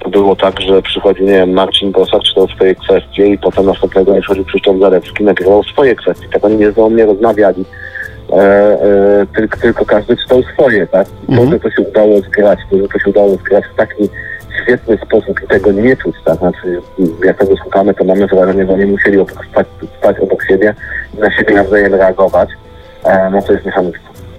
to 0.00 0.08
było 0.10 0.36
tak, 0.36 0.60
że 0.60 0.82
przychodzi, 0.82 1.22
nie 1.22 1.32
wiem, 1.32 1.50
Marcin 1.52 1.92
Bosak, 1.92 2.22
czytał 2.22 2.48
swoje 2.48 2.74
kwestie 2.74 3.26
i 3.26 3.38
potem 3.38 3.66
następnego 3.66 4.12
dnia 4.12 4.20
przychodził 4.20 4.44
Krzysztof 4.44 4.76
Zarewski, 4.80 5.24
nagrywał 5.24 5.62
swoje 5.62 5.94
kwestie. 5.94 6.26
Tak 6.32 6.44
oni 6.44 6.56
nie 6.56 6.66
ze 6.66 6.72
sobą 6.74 6.90
nie 6.90 7.06
rozmawiali. 7.06 7.64
E, 8.32 8.36
e, 8.36 9.26
tylko, 9.36 9.58
tylko 9.60 9.84
każdy 9.84 10.16
czytał 10.16 10.42
swoje, 10.54 10.86
tak? 10.86 11.06
I 11.08 11.26
to, 11.26 11.32
Mhm. 11.42 11.50
że 11.50 11.60
to 11.60 11.70
się 11.70 11.82
udało 11.82 12.20
zgrać, 12.20 12.58
to, 12.70 12.76
że 12.78 12.88
to 12.88 12.98
się 12.98 13.10
udało 13.10 13.28
zgrać 13.36 13.64
w 13.72 13.76
taki 13.76 14.08
świetny 14.62 14.98
sposób 15.06 15.40
i 15.44 15.48
tego 15.48 15.72
nie 15.72 15.96
czuć, 15.96 16.16
tak? 16.24 16.38
Znaczy, 16.38 16.80
jak 17.24 17.38
tego 17.38 17.56
słuchamy, 17.56 17.94
to 17.94 18.04
mamy 18.04 18.26
wrażenie, 18.26 18.66
że 18.66 18.72
oni 18.72 18.84
musieli 18.84 19.18
obok 19.18 19.44
spać, 19.50 19.66
spać 19.98 20.18
obok 20.20 20.44
siebie 20.48 20.74
i 21.16 21.20
na 21.20 21.30
siebie 21.36 21.54
nawzajem 21.54 21.94
reagować. 21.94 22.48
E, 23.04 23.30
no 23.30 23.42
to 23.42 23.52
jest 23.52 23.66
niesamowite. 23.66 23.98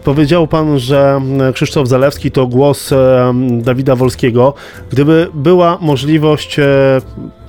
Powiedział 0.10 0.48
pan, 0.48 0.80
że 0.80 1.22
e, 1.50 1.54
Krzysztof 1.54 1.88
Zalewski 1.88 2.32
to 2.32 2.48
głos 2.48 2.92
e, 2.92 3.34
Dawida 3.51 3.96
Wolskiego. 3.96 4.54
Gdyby 4.92 5.28
była 5.34 5.78
możliwość 5.82 6.60
e, 6.60 6.66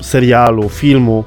serialu, 0.02 0.68
filmu 0.68 1.24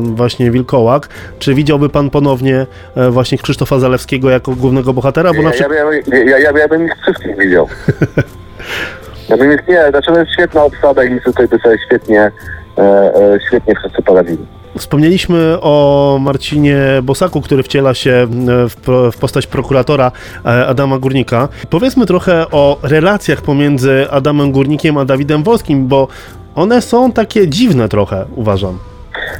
właśnie 0.00 0.50
Wilkołak, 0.50 1.08
czy 1.38 1.54
widziałby 1.54 1.88
pan 1.88 2.10
ponownie 2.10 2.66
właśnie 3.10 3.38
Krzysztofa 3.38 3.78
Zalewskiego 3.78 4.30
jako 4.30 4.52
głównego 4.52 4.92
bohatera? 4.92 5.30
Bo 5.30 5.36
Ja, 5.36 5.42
na 5.42 5.48
ja, 5.48 5.54
przykład... 5.54 6.06
ja, 6.06 6.18
ja, 6.18 6.38
ja, 6.38 6.58
ja 6.58 6.68
bym 6.68 6.86
ich 6.86 6.92
wszystkich 7.02 7.38
widział. 7.38 7.68
Ja 9.28 9.36
bym 9.36 9.52
ich, 9.52 9.68
nie, 9.68 9.90
znaczy 9.90 10.12
to 10.12 10.18
jest 10.18 10.32
świetna 10.32 10.64
obsada 10.64 11.04
i 11.04 11.20
tutaj 11.20 11.48
by 11.48 11.58
sobie 11.58 11.78
świetnie, 11.86 12.30
e, 12.78 12.82
e, 12.82 13.38
świetnie 13.46 13.74
wszyscy 13.74 14.02
poradzili. 14.02 14.46
Wspomnieliśmy 14.78 15.60
o 15.60 16.18
Marcinie 16.20 16.78
Bosaku, 17.02 17.40
który 17.40 17.62
wciela 17.62 17.94
się 17.94 18.10
e, 18.10 18.26
w, 18.68 19.10
postać 19.20 19.46
prokuratora 19.46 20.12
e, 20.44 20.66
Adama 20.66 20.98
Górnika. 20.98 21.48
Powiedzmy 21.70 22.06
trochę 22.06 22.46
o 22.50 22.78
relacjach 22.82 23.42
pomiędzy 23.42 24.06
Adamem 24.10 24.52
Górnikiem 24.52 24.98
a 24.98 25.04
Dawidem 25.04 25.42
Wolskim, 25.42 25.86
bo 25.86 26.08
one 26.54 26.82
są 26.82 27.12
takie 27.12 27.48
dziwne 27.48 27.88
trochę, 27.88 28.24
uważam. 28.36 28.78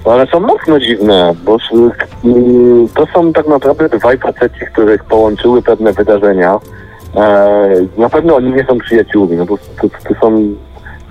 Ale 0.04 0.26
są 0.26 0.40
mocno 0.40 0.80
dziwne, 0.80 1.34
bo 1.44 1.56
mm, 2.24 2.88
to 2.94 3.06
są 3.14 3.32
tak 3.32 3.46
naprawdę 3.46 3.88
dwaj 3.88 4.18
faceci, 4.18 4.60
których 4.72 5.04
połączyły 5.04 5.62
pewne 5.62 5.92
wydarzenia. 5.92 6.58
E, 7.16 7.86
na 7.96 8.08
pewno 8.08 8.36
oni 8.36 8.52
nie 8.52 8.64
są 8.64 8.78
przyjaciółmi, 8.78 9.36
no 9.36 9.46
bo 9.46 9.58
to, 9.58 9.88
to 10.08 10.20
są 10.20 10.54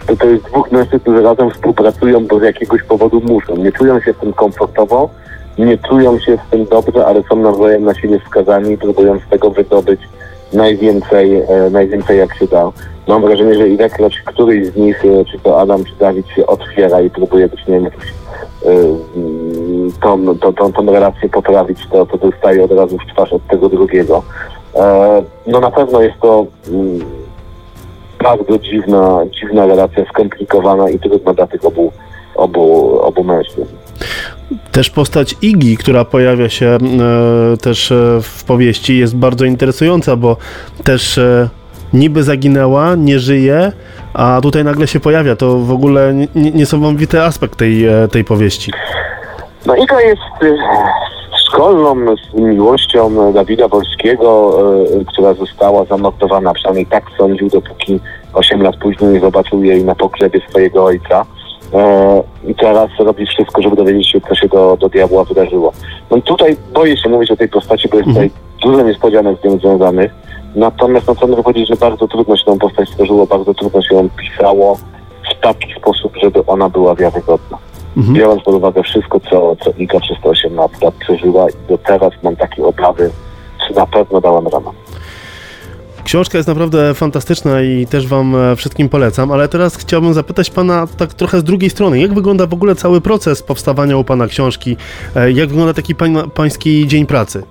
to, 0.10 0.16
to 0.16 0.26
jest 0.26 0.44
dwóch 0.44 0.72
mężczyzn, 0.72 1.00
którzy 1.00 1.22
razem 1.22 1.52
współpracują, 1.52 2.28
bo 2.28 2.40
z 2.40 2.44
jakiegoś 2.44 2.84
powodu 2.84 3.22
muszą. 3.22 3.58
Nie 3.58 3.72
czują 3.72 4.02
się 4.02 4.14
w 4.14 4.18
tym 4.18 4.34
komfortowo, 4.34 5.10
nie 5.58 5.78
czują 5.78 6.20
się 6.20 6.38
w 6.38 6.52
tym 6.52 6.66
dobrze, 6.66 7.06
ale 7.06 7.24
są 7.24 7.36
nawzajem 7.36 7.84
na 7.84 7.94
siebie 7.94 8.20
wskazani 8.20 8.72
i 8.72 8.78
próbują 8.78 9.20
z 9.20 9.30
tego 9.30 9.50
wydobyć 9.50 10.02
najwięcej, 10.54 11.42
e, 11.42 11.70
najwięcej 11.72 12.18
jak 12.18 12.36
się 12.36 12.48
da. 12.48 12.72
Mam 13.08 13.22
wrażenie, 13.22 13.56
że 13.56 13.70
ilekroć 13.70 14.22
któryś 14.26 14.68
z 14.68 14.76
nich, 14.76 15.06
e, 15.06 15.26
czy 15.26 15.40
to 15.40 15.62
Adam, 15.62 15.84
czy 15.84 15.96
Dawid 16.00 16.28
się 16.28 16.48
otwiera 16.48 17.02
i 17.02 17.10
próbuje 17.10 17.48
być, 17.48 17.68
nie 17.68 17.74
wiem, 17.74 17.84
jakoś 17.84 18.14
e, 18.66 18.70
mm, 19.16 19.92
tą, 20.02 20.38
tą, 20.38 20.54
tą, 20.54 20.74
tą 20.74 20.86
relację 20.92 21.30
poprawić, 21.30 21.88
to, 21.92 22.06
to 22.06 22.18
dostaje 22.18 22.64
od 22.64 22.72
razu 22.72 22.98
w 22.98 23.14
twarz 23.14 23.34
od 23.34 23.48
tego 23.48 23.70
drugiego. 23.70 24.24
E, 24.76 25.24
no 25.48 25.60
na 25.60 25.72
pewno 25.72 26.02
jest 26.02 26.20
to 26.22 26.46
bardzo 28.24 28.58
dziwna, 28.60 29.20
dziwna 29.40 29.66
relacja, 29.66 30.06
skomplikowana 30.06 30.90
i 30.90 31.00
trudna 31.00 31.34
dla 31.34 31.48
tych 31.48 31.66
obu, 31.66 31.92
obu, 32.36 33.00
obu 33.02 33.24
mężczyzn. 33.24 33.76
Też 34.72 34.90
postać 34.90 35.36
Igi, 35.42 35.78
która 35.78 36.06
pojawia 36.06 36.50
się 36.50 36.68
e, 36.68 36.78
też 37.58 37.92
e, 37.92 37.96
w 38.22 38.44
powieści, 38.44 38.98
jest 38.98 39.16
bardzo 39.16 39.46
interesująca, 39.46 40.16
bo 40.16 40.38
też 40.84 41.18
e, 41.18 41.50
niby 41.94 42.24
zaginęła, 42.24 42.96
nie 42.96 43.20
żyje, 43.20 43.72
a 44.14 44.40
tutaj 44.42 44.64
nagle 44.64 44.88
się 44.88 45.00
pojawia. 45.00 45.36
To 45.36 45.58
w 45.60 45.72
ogóle 45.72 46.14
nie- 46.14 46.28
nie- 46.36 46.52
niesamowity 46.52 47.22
aspekt 47.22 47.56
tej, 47.60 47.86
e, 47.86 48.08
tej 48.08 48.24
powieści. 48.24 48.72
No 49.66 49.76
i 49.76 49.88
to 49.88 50.00
jest 50.00 50.22
y, 50.44 50.58
szkolną 51.54 51.96
miłością 52.34 53.34
Dawida 53.34 53.68
Wolskiego, 53.68 54.58
y, 55.02 55.06
która 55.06 55.34
została 55.34 55.86
zamordowana, 55.86 56.54
przynajmniej 56.54 56.86
tak 56.86 57.04
sądził, 57.18 57.50
dopóki 57.50 58.00
8 58.34 58.62
lat 58.62 58.76
później 58.78 59.14
nie 59.14 59.20
zobaczył 59.20 59.64
jej 59.64 59.84
na 59.86 59.96
pogrzebie 59.96 60.42
swojego 60.50 60.86
ojca. 60.86 61.26
E, 61.74 62.24
I 62.48 62.56
teraz 62.56 62.90
robi 63.00 63.26
wszystko, 63.26 63.62
żeby 63.62 63.76
dowiedzieć 63.76 64.12
się, 64.12 64.22
co 64.22 64.36
się 64.36 64.48
do, 64.48 64.78
do 64.80 64.90
diabła 64.90 65.24
wydarzyło. 65.24 65.74
No 66.12 66.22
tutaj 66.22 66.58
boję 66.74 66.98
się 66.98 67.10
mówić 67.10 67.32
o 67.32 67.36
tej 67.38 67.50
postaci, 67.50 67.90
bo 67.90 67.98
jest 67.98 68.08
Mhm. 68.10 68.30
tutaj 68.30 68.42
dużo 68.62 68.84
niespodzianek 68.84 69.38
z 69.42 69.44
nią 69.44 69.58
związanych. 69.58 70.12
Natomiast 70.56 71.08
no, 71.08 71.16
co 71.16 71.28
mogę 71.28 71.44
powiedzieć, 71.44 71.68
że 71.70 71.76
bardzo 71.76 72.08
trudno 72.08 72.38
się 72.38 72.46
tą 72.46 72.60
postać 72.60 72.90
stworzyło, 72.90 73.26
bardzo 73.26 73.54
trudno 73.54 73.82
się 73.82 73.96
ją 73.96 74.10
pisało 74.10 74.78
w 75.32 75.42
taki 75.42 75.74
sposób, 75.74 76.14
żeby 76.24 76.46
ona 76.48 76.70
była 76.70 76.96
wiarygodna 76.96 77.58
Mhm. 78.00 78.16
biorąc 78.18 78.44
pod 78.44 78.56
uwagę 78.56 78.84
wszystko, 78.84 79.20
co, 79.20 79.56
co 79.56 79.72
Iga 79.78 80.00
przez 80.00 80.18
te 80.24 80.30
8 80.30 80.56
lat, 80.56 80.72
przeżyła 81.00 81.50
i 81.50 81.54
do 81.70 81.78
teraz 81.78 82.14
mam 82.24 82.36
takie 82.36 82.66
obawy, 82.66 83.12
czy 83.68 83.74
na 83.74 83.86
pewno 83.88 84.22
dałam 84.22 84.48
ramę. 84.48 84.72
Książka 86.04 86.38
jest 86.38 86.48
naprawdę 86.48 86.94
fantastyczna 86.94 87.62
i 87.62 87.88
też 87.88 88.08
Wam 88.08 88.36
e, 88.36 88.56
wszystkim 88.56 88.90
polecam, 88.90 89.32
ale 89.32 89.48
teraz 89.48 89.76
chciałbym 89.78 90.14
zapytać 90.14 90.50
Pana 90.50 90.88
tak 90.98 91.14
trochę 91.14 91.40
z 91.40 91.44
drugiej 91.44 91.70
strony. 91.70 92.00
Jak 92.00 92.14
wygląda 92.14 92.48
w 92.48 92.54
ogóle 92.54 92.76
cały 92.76 93.02
proces 93.02 93.44
powstawania 93.44 93.98
u 93.98 94.04
Pana 94.04 94.28
książki? 94.28 94.78
E, 95.16 95.32
Jak 95.32 95.50
wygląda 95.50 95.74
taki 95.74 95.96
pań, 95.96 96.16
Pański 96.34 96.88
dzień 96.88 97.06
pracy? 97.06 97.44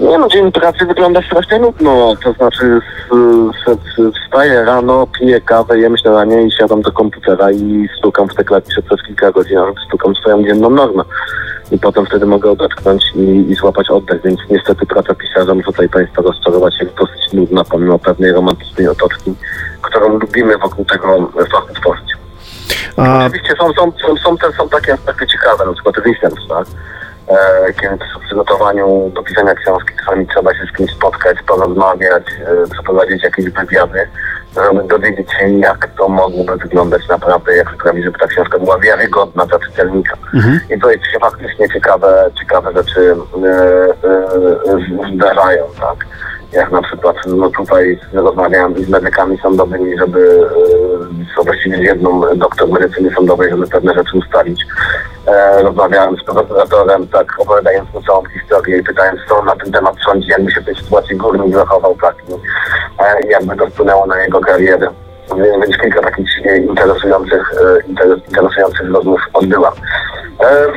Nie 0.00 0.18
no, 0.18 0.28
dzień 0.28 0.52
pracy 0.52 0.86
wygląda 0.86 1.22
strasznie 1.22 1.58
nudno, 1.58 2.14
to 2.24 2.32
znaczy 2.32 2.80
wstaję 4.24 4.64
rano, 4.64 5.06
piję 5.06 5.40
kawę, 5.40 5.78
jem 5.78 5.96
śniadanie 5.96 6.42
i 6.42 6.52
siadam 6.52 6.82
do 6.82 6.92
komputera 6.92 7.50
i 7.50 7.88
stukam 7.98 8.28
w 8.28 8.34
te 8.34 8.44
klawisze 8.44 8.82
przez 8.82 9.02
kilka 9.06 9.32
godzin, 9.32 9.58
stukam 9.86 10.14
swoją 10.14 10.44
dzienną 10.44 10.70
normę. 10.70 11.02
I 11.72 11.78
potem 11.78 12.06
wtedy 12.06 12.26
mogę 12.26 12.50
odetchnąć 12.50 13.02
i, 13.14 13.50
i 13.50 13.54
złapać 13.54 13.90
oddech, 13.90 14.22
więc 14.22 14.40
niestety 14.50 14.86
praca 14.86 15.14
pisarza 15.14 15.54
może 15.54 15.66
tutaj 15.66 15.88
Państwa 15.88 16.22
rozczarować 16.22 16.74
jest 16.80 16.94
dosyć 16.94 17.32
nudna, 17.32 17.64
pomimo 17.64 17.98
pewnej 17.98 18.32
romantycznej 18.32 18.88
otoczki, 18.88 19.34
którą 19.82 20.18
lubimy 20.18 20.58
wokół 20.58 20.84
tego 20.84 21.30
fachu 21.52 21.74
tworzyć. 21.74 22.10
A 22.96 23.24
Oczywiście 23.26 23.54
są, 23.58 23.72
są, 23.72 23.92
są, 24.06 24.16
są, 24.16 24.36
te, 24.36 24.52
są 24.52 24.68
takie 24.68 24.92
aspekty 24.92 25.26
ciekawe, 25.26 25.66
na 25.66 25.72
przykład 25.72 25.96
research, 25.96 26.48
tak? 26.48 26.66
E, 27.30 27.72
kiedy 27.72 27.98
przy 27.98 28.20
przygotowaniu 28.26 29.10
do 29.14 29.22
pisania 29.22 29.54
książki 29.54 29.94
czasami 29.98 30.26
trzeba 30.26 30.54
się 30.54 30.64
z 30.72 30.76
kimś 30.76 30.90
spotkać, 30.90 31.38
porozmawiać, 31.46 32.24
e, 32.26 32.70
przeprowadzić 32.70 33.22
jakieś 33.22 33.50
wywiady, 33.50 34.08
żeby 34.54 34.88
dowiedzieć 34.88 35.32
się, 35.32 35.48
jak 35.48 35.88
to 35.98 36.08
mogłoby 36.08 36.56
wyglądać 36.56 37.08
naprawdę, 37.08 37.56
jak 37.56 37.74
sprawić, 37.74 38.04
żeby 38.04 38.18
ta 38.18 38.26
książka 38.26 38.58
była 38.58 38.78
wiarygodna 38.78 39.46
dla 39.46 39.58
czytelnika. 39.58 40.16
mhm. 40.34 40.60
I 40.70 40.74
tutaj 40.74 41.00
się 41.12 41.18
faktycznie 41.20 41.68
ciekawe, 41.68 42.30
ciekawe 42.40 42.72
rzeczy 42.72 43.16
e, 43.46 45.14
zdarzają, 45.16 45.64
tak? 45.80 46.06
Jak 46.52 46.70
na 46.70 46.82
przykład, 46.82 47.16
no 47.26 47.50
tutaj 47.50 47.98
rozmawiałem 48.12 48.84
z 48.84 48.88
medykami 48.88 49.38
sądowymi, 49.38 49.98
żeby 49.98 50.48
e, 51.40 51.44
właściwie 51.44 51.76
z 51.76 51.80
jedną 51.80 52.36
doktor 52.36 52.68
medycyny 52.68 53.10
sądowej, 53.14 53.50
żeby 53.50 53.66
pewne 53.66 53.94
rzeczy 53.94 54.18
ustalić. 54.18 54.66
E, 55.26 55.62
rozmawiałem 55.62 56.16
z 56.16 56.24
prokuratorem, 56.24 57.08
tak 57.08 57.40
opowiadając 57.40 57.94
mu 57.94 58.02
całą 58.02 58.22
historię 58.24 58.78
i 58.78 58.82
pytając, 58.82 59.20
co 59.28 59.42
na 59.42 59.56
ten 59.56 59.72
temat 59.72 59.94
sądzi, 60.04 60.28
jakby 60.28 60.52
się 60.52 60.60
w 60.60 60.64
tej 60.64 60.74
sytuacji 60.74 61.16
górnik 61.16 61.54
zachował 61.54 61.96
taki, 62.02 62.32
e, 62.98 63.26
i 63.26 63.30
jakby 63.30 63.56
to 63.56 63.66
wpłynęło 63.66 64.06
na 64.06 64.22
jego 64.22 64.40
karierę. 64.40 64.90
Więc 65.36 65.76
kilka 65.76 66.00
takich 66.00 66.46
e, 66.46 66.58
interesujących, 66.58 67.52
e, 67.52 67.88
interes, 67.88 68.18
interesujących 68.28 68.90
rozmów 68.90 69.20
odbyłam. 69.32 69.72
E, 70.40 70.46
e, 70.46 70.72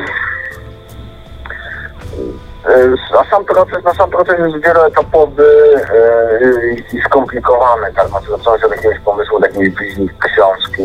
A 3.18 3.24
sam 3.30 3.44
proces, 3.44 3.84
na 3.84 3.94
sam 3.94 4.10
proces 4.10 4.38
jest 4.38 4.64
wieloetapowy 4.64 5.44
e, 5.76 6.96
i- 6.96 7.02
skomplikowany, 7.02 7.92
tak? 7.96 8.08
Znaczy 8.08 8.30
zaczyna 8.30 8.58
się 8.58 8.66
od 8.66 8.72
jakiegoś 8.76 8.98
pomysłu, 9.00 9.36
od 9.36 9.42
jakiejś 9.42 9.68
wizji 9.70 10.08
książki, 10.18 10.82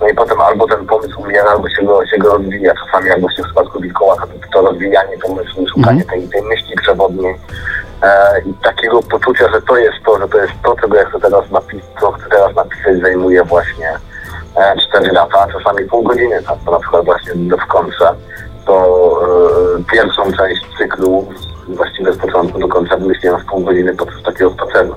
no 0.00 0.08
i 0.08 0.14
potem 0.14 0.40
albo 0.40 0.66
ten 0.68 0.86
pomysł 0.86 1.20
umiera, 1.20 1.50
albo 1.50 1.68
się 1.68 1.82
go, 1.82 2.06
się 2.06 2.18
go 2.18 2.28
rozwija. 2.36 2.72
Czasami 2.84 3.08
jak 3.08 3.20
właśnie 3.20 3.44
w 3.44 3.46
przypadku 3.46 3.80
Wilkołaka, 3.80 4.26
to, 4.26 4.32
to 4.52 4.62
rozwijanie 4.68 5.18
pomysłu, 5.18 5.64
szukanie 5.74 6.04
tej, 6.04 6.28
tej 6.28 6.42
myśli 6.42 6.76
przewodniej 6.76 7.36
e, 8.02 8.40
i 8.46 8.54
takiego 8.54 9.02
poczucia, 9.02 9.48
że 9.52 9.62
to 9.62 9.76
jest 9.76 9.96
to, 10.06 10.18
że 10.18 10.28
to 10.28 10.38
jest 10.38 10.52
to, 10.64 10.76
czego 10.80 10.96
ja 10.96 11.04
chcę 11.04 11.20
teraz 11.20 11.50
napisać, 11.50 11.84
co 12.00 12.12
chcę 12.12 12.26
teraz 12.30 12.54
napisać, 12.56 13.00
zajmuje 13.02 13.44
właśnie 13.44 13.88
e, 14.56 14.74
4 14.88 15.12
lata, 15.12 15.38
a 15.48 15.52
czasami 15.52 15.84
pół 15.88 16.02
godziny, 16.02 16.42
tak? 16.42 16.72
Na 16.72 16.78
przykład 16.80 17.04
właśnie 17.04 17.32
w 17.34 17.66
końcu 17.66 18.04
to 18.66 18.76
e, 19.78 19.84
pierwszą 19.92 20.22
część 20.32 20.62
cyklu 20.78 21.28
właściwie 21.68 22.12
z 22.12 22.16
początku 22.16 22.58
do 22.58 22.68
końca 22.68 22.96
wymyśliłem 22.96 23.40
w 23.40 23.44
pół 23.44 23.60
godziny 23.60 23.96
podczas 23.96 24.22
takiego 24.22 24.50
spaceru? 24.50 24.94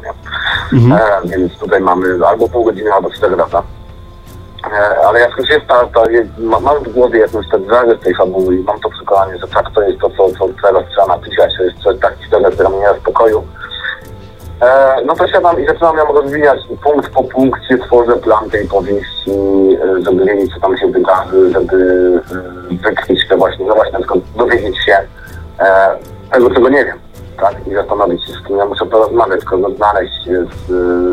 Mhm. 0.74 1.02
E, 1.02 1.28
więc 1.28 1.58
tutaj 1.58 1.82
mamy 1.82 2.28
albo 2.28 2.50
pół 2.50 2.64
godziny, 2.64 2.94
albo 2.94 3.10
4 3.10 3.36
lata. 3.36 3.64
E, 4.74 5.08
ale 5.08 5.20
jak 5.20 5.38
już 5.38 5.50
jest 5.50 5.68
ta, 5.68 5.86
ta 5.86 6.12
jest, 6.12 6.38
ma, 6.38 6.60
mam 6.60 6.84
w 6.84 6.94
głowie 6.94 7.20
jakąś 7.20 7.50
tak 7.52 7.62
zarys 7.70 8.00
tej 8.00 8.16
fabuły 8.16 8.56
i 8.56 8.64
mam 8.64 8.80
to 8.80 8.90
przekonanie, 8.90 9.38
że 9.38 9.48
tak 9.48 9.66
to 9.76 9.82
jest 9.82 10.00
to, 10.00 10.10
co, 10.10 10.30
co 10.30 10.50
teraz 10.62 10.84
trzeba 10.92 11.08
napisać, 11.08 11.52
to 11.58 11.64
jest 11.64 11.78
coś, 11.78 12.00
tak 12.00 12.18
historia, 12.20 12.52
która 12.52 12.70
mnie 12.70 12.80
nie 12.80 12.86
da 12.86 13.00
spokoju, 13.00 13.44
no 15.06 15.16
to 15.16 15.28
siadam 15.28 15.62
i 15.62 15.68
zaczynam 15.68 15.98
ją 15.98 16.06
rozwijać 16.06 16.60
punkt 16.84 17.10
po 17.10 17.24
punkcie, 17.24 17.78
tworzę 17.78 18.16
plan 18.16 18.50
tej 18.50 18.68
powieści, 18.68 19.32
e, 19.84 20.02
żeby 20.02 20.26
wiedzieć, 20.26 20.54
co 20.54 20.60
tam 20.60 20.78
się 20.78 20.88
wydarzy, 20.88 21.52
żeby 21.52 21.78
e, 22.72 22.76
wykryć 22.76 23.28
te 23.30 23.38
właśnie, 23.38 23.66
no 23.66 23.76
właśnie, 23.76 24.00
przykład 24.00 24.20
dowiedzieć 24.38 24.78
się 24.86 24.98
e, 25.60 25.98
tego, 26.32 26.50
czego 26.50 26.70
nie 26.70 26.86
wiem, 26.86 26.98
tak? 27.40 27.68
I 27.68 27.74
zastanowić 27.74 28.26
się, 28.26 28.34
z 28.34 28.48
kim 28.48 28.58
ja 28.58 28.66
muszę 28.66 28.86
porozmawiać, 28.86 29.44
kogo 29.44 29.70
znaleźć, 29.70 30.28
e, 30.28 30.46
z, 30.46 30.68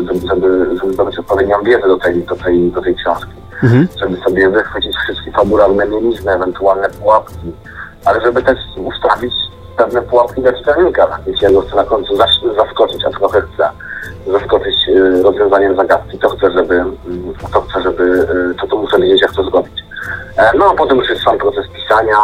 żeby, 0.07 0.27
żeby, 0.27 0.75
żeby 0.81 0.93
zdobyć 0.93 1.19
odpowiednią 1.19 1.63
wiedzę 1.63 1.87
do 1.87 1.97
tej, 1.97 2.23
do 2.23 2.35
tej, 2.35 2.71
do 2.71 2.81
tej 2.81 2.95
książki. 2.95 3.31
Mhm. 3.63 3.87
Żeby 3.99 4.17
sobie 4.17 4.49
wychwycić 4.49 4.95
wszystkie 4.95 5.31
fabularne 5.31 5.85
mielizny, 5.85 6.31
ewentualne 6.31 6.89
pułapki, 6.89 7.51
ale 8.05 8.21
żeby 8.21 8.43
też 8.43 8.59
ustawić 8.77 9.33
pewne 9.77 10.01
pułapki 10.01 10.41
dla 10.41 10.53
czytelnika. 10.53 11.07
tak? 11.07 11.21
Jeśli 11.27 11.43
ja 11.43 11.51
go 11.51 11.61
chcę 11.61 11.75
na 11.75 11.83
końcu 11.83 12.15
zas- 12.15 12.55
zaskoczyć, 12.57 13.05
a 13.05 13.09
trochę 13.09 13.41
chcę 13.41 13.69
zaskoczyć 14.27 14.75
y, 14.87 15.23
rozwiązaniem 15.23 15.75
zagadki, 15.75 16.19
to 16.19 16.29
chcę, 16.29 16.51
żeby, 16.51 16.75
y, 16.75 17.51
to 17.53 17.61
chcę, 17.61 17.81
żeby, 17.81 18.03
y, 18.03 18.55
to, 18.61 18.67
to 18.67 18.77
muszę 18.77 18.99
wiedzieć, 18.99 19.21
jak 19.21 19.33
to 19.33 19.43
zrobić. 19.43 19.85
E, 20.37 20.51
no 20.57 20.65
a 20.71 20.75
potem 20.75 20.97
już 20.97 21.09
jest 21.09 21.21
sam 21.23 21.37
proces 21.37 21.65
pisania, 21.73 22.17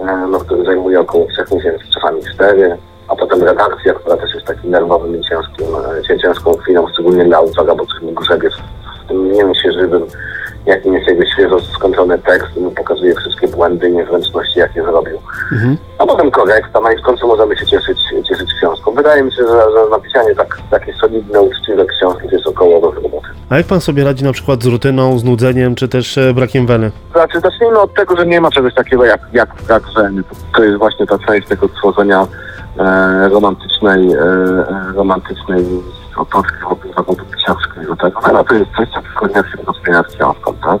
e, 0.00 0.26
no, 0.30 0.38
który 0.38 0.64
zajmuje 0.64 1.00
około 1.00 1.26
trzech 1.26 1.50
miesięcy, 1.50 1.84
czasami 1.94 2.22
cztery, 2.34 2.76
a 3.08 3.16
potem 3.16 3.42
redakcja, 3.42 3.94
która 3.94 4.16
też 4.16 4.34
jest 4.34 4.46
takim 4.46 4.70
nerwowym 4.70 5.20
i 5.20 5.24
ciężkim, 5.24 5.66
e, 6.14 6.18
ciężką 6.18 6.54
chwilą, 6.54 6.86
szczególnie 6.92 7.24
dla 7.24 7.36
autora, 7.36 7.74
bo 7.74 7.86
coś 7.86 8.14
grzebie 8.14 8.50
w 9.04 9.08
tym 9.08 9.28
mięsie 9.28 9.72
żywym, 9.72 10.06
jakim 10.66 10.94
jest 10.94 11.08
jakby 11.08 11.26
świeżo 11.26 11.60
skończony 11.60 12.18
tekst, 12.18 12.56
mu 12.56 12.70
pokazuje 12.70 13.14
wszystkie 13.14 13.48
błędy 13.48 13.88
i 13.88 13.92
niezręczności, 13.92 14.58
jakie 14.58 14.82
zrobił. 14.82 15.18
Mhm. 15.52 15.76
A 15.98 16.06
potem 16.06 16.30
korekta, 16.30 16.80
no 16.80 16.90
i 16.90 16.98
w 16.98 17.02
końcu 17.02 17.26
możemy 17.26 17.56
się 17.56 17.66
cieszyć, 17.66 17.98
cieszyć 18.28 18.48
książką. 18.58 18.94
Wydaje 18.94 19.22
mi 19.22 19.32
się, 19.32 19.42
że, 19.42 19.46
że 19.46 19.90
napisanie 19.90 20.34
tak, 20.34 20.58
takiej 20.70 20.94
solidne, 20.94 21.40
uczciwe 21.40 21.84
książki 21.86 22.28
to 22.28 22.34
jest 22.34 22.46
około 22.46 22.80
do 22.80 22.90
roboty. 22.90 23.26
A 23.50 23.56
jak 23.56 23.66
pan 23.66 23.80
sobie 23.80 24.04
radzi 24.04 24.24
na 24.24 24.32
przykład 24.32 24.62
z 24.62 24.66
rutyną, 24.66 25.18
z 25.18 25.24
nudzeniem, 25.24 25.74
czy 25.74 25.88
też 25.88 26.18
e, 26.18 26.34
brakiem 26.34 26.66
weny? 26.66 26.90
Znaczy, 27.12 27.40
zacznijmy 27.40 27.80
od 27.80 27.94
tego, 27.94 28.16
że 28.16 28.26
nie 28.26 28.40
ma 28.40 28.50
czegoś 28.50 28.74
takiego 28.74 29.04
jak, 29.04 29.20
jak 29.32 29.54
brak 29.66 29.82
żeny. 29.96 30.22
To, 30.56 30.64
jest 30.64 30.78
właśnie 30.78 31.06
ta 31.06 31.18
część 31.18 31.48
tego 31.48 31.68
tworzenia 31.68 32.26
e, 32.78 33.28
romantycznej, 33.28 34.12
e, 34.12 34.18
e, 34.18 34.92
romantycznej 36.16 36.22
otoczki 36.22 36.58
wokół 36.62 36.92
zawodu 36.92 37.24
książki. 37.24 37.96
Tego. 38.00 38.20
No, 38.32 38.44
to 38.44 38.54
jest 38.54 38.70
coś, 38.76 38.88
co 38.88 39.00
tylko 39.02 39.48
się 39.48 39.64
rozwija 39.66 40.02
z 40.02 40.14
książką, 40.14 40.54
tak? 40.64 40.80